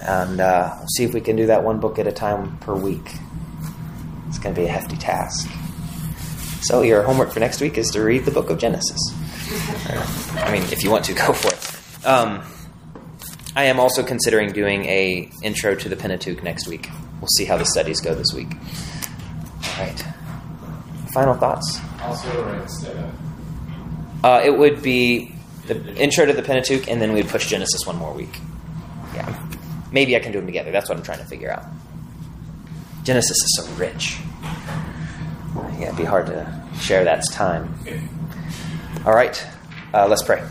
And 0.00 0.40
uh, 0.40 0.86
see 0.86 1.04
if 1.04 1.12
we 1.12 1.20
can 1.20 1.36
do 1.36 1.48
that 1.48 1.64
one 1.64 1.80
book 1.80 1.98
at 1.98 2.06
a 2.06 2.12
time 2.12 2.56
per 2.60 2.74
week. 2.74 3.12
It's 4.28 4.38
going 4.38 4.54
to 4.54 4.58
be 4.62 4.66
a 4.66 4.70
hefty 4.70 4.96
task. 4.96 5.50
So, 6.68 6.82
your 6.82 7.02
homework 7.02 7.30
for 7.30 7.38
next 7.38 7.60
week 7.60 7.78
is 7.78 7.88
to 7.90 8.02
read 8.02 8.24
the 8.24 8.32
book 8.32 8.50
of 8.50 8.58
Genesis. 8.58 8.98
I 10.34 10.50
mean, 10.50 10.64
if 10.72 10.82
you 10.82 10.90
want 10.90 11.04
to, 11.04 11.14
go 11.14 11.32
for 11.32 11.52
it. 11.54 12.04
Um, 12.04 12.42
I 13.54 13.64
am 13.64 13.78
also 13.78 14.02
considering 14.02 14.50
doing 14.50 14.84
a 14.86 15.30
intro 15.44 15.76
to 15.76 15.88
the 15.88 15.94
Pentateuch 15.94 16.42
next 16.42 16.66
week. 16.66 16.88
We'll 17.20 17.28
see 17.28 17.44
how 17.44 17.56
the 17.56 17.64
studies 17.64 18.00
go 18.00 18.16
this 18.16 18.32
week. 18.34 18.48
All 18.52 19.84
right. 19.84 20.04
Final 21.12 21.34
thoughts. 21.34 21.80
Also, 22.02 22.44
right 22.44 22.60
instead 22.62 22.96
of. 22.96 23.14
Uh, 24.24 24.42
it 24.44 24.58
would 24.58 24.82
be 24.82 25.32
the 25.68 25.94
intro 25.94 26.26
to 26.26 26.32
the 26.32 26.42
Pentateuch, 26.42 26.88
and 26.88 27.00
then 27.00 27.12
we'd 27.12 27.28
push 27.28 27.48
Genesis 27.48 27.86
one 27.86 27.96
more 27.96 28.12
week. 28.12 28.40
Yeah. 29.14 29.48
Maybe 29.92 30.16
I 30.16 30.18
can 30.18 30.32
do 30.32 30.38
them 30.38 30.46
together. 30.46 30.72
That's 30.72 30.88
what 30.88 30.98
I'm 30.98 31.04
trying 31.04 31.20
to 31.20 31.26
figure 31.26 31.52
out. 31.52 31.64
Genesis 33.04 33.30
is 33.30 33.56
so 33.56 33.72
rich. 33.74 34.18
Yeah, 35.78 35.88
it'd 35.88 35.96
be 35.96 36.04
hard 36.04 36.26
to 36.26 36.62
share 36.80 37.04
that's 37.04 37.30
time. 37.30 37.74
All 39.04 39.12
right, 39.12 39.46
uh, 39.92 40.06
let's 40.08 40.22
pray. 40.22 40.42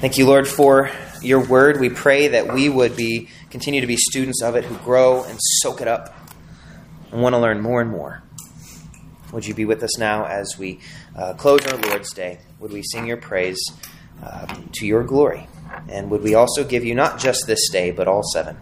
Thank 0.00 0.18
you, 0.18 0.26
Lord, 0.26 0.48
for 0.48 0.90
your 1.22 1.46
word. 1.46 1.78
We 1.78 1.88
pray 1.88 2.28
that 2.28 2.52
we 2.52 2.68
would 2.68 2.96
be 2.96 3.28
continue 3.50 3.80
to 3.80 3.86
be 3.86 3.96
students 3.96 4.42
of 4.42 4.56
it 4.56 4.64
who 4.64 4.76
grow 4.78 5.22
and 5.22 5.38
soak 5.40 5.80
it 5.80 5.86
up 5.86 6.12
and 7.12 7.22
want 7.22 7.34
to 7.34 7.38
learn 7.38 7.60
more 7.60 7.80
and 7.80 7.88
more. 7.88 8.22
Would 9.32 9.46
you 9.46 9.54
be 9.54 9.64
with 9.64 9.82
us 9.84 9.96
now 9.96 10.26
as 10.26 10.58
we 10.58 10.80
uh, 11.16 11.34
close 11.34 11.64
our 11.66 11.78
Lord's 11.78 12.12
Day? 12.12 12.40
Would 12.58 12.72
we 12.72 12.82
sing 12.82 13.06
your 13.06 13.16
praise 13.16 13.62
uh, 14.24 14.56
to 14.72 14.86
your 14.86 15.04
glory? 15.04 15.46
And 15.88 16.10
would 16.10 16.22
we 16.22 16.34
also 16.34 16.64
give 16.64 16.84
you 16.84 16.96
not 16.96 17.20
just 17.20 17.46
this 17.46 17.70
day, 17.70 17.92
but 17.92 18.08
all 18.08 18.22
seven? 18.24 18.56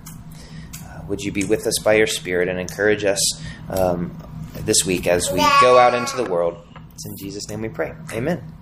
Uh, 0.85 1.03
would 1.09 1.23
you 1.23 1.33
be 1.33 1.45
with 1.45 1.67
us 1.67 1.79
by 1.83 1.95
your 1.95 2.07
Spirit 2.07 2.49
and 2.49 2.61
encourage 2.61 3.05
us 3.05 3.43
um, 3.71 4.15
this 4.67 4.85
week 4.85 5.07
as 5.07 5.31
we 5.31 5.39
go 5.61 5.79
out 5.79 5.95
into 5.95 6.17
the 6.17 6.25
world? 6.25 6.67
It's 6.95 7.07
in 7.07 7.17
Jesus' 7.17 7.49
name 7.49 7.63
we 7.63 7.69
pray. 7.69 7.95
Amen. 8.13 8.60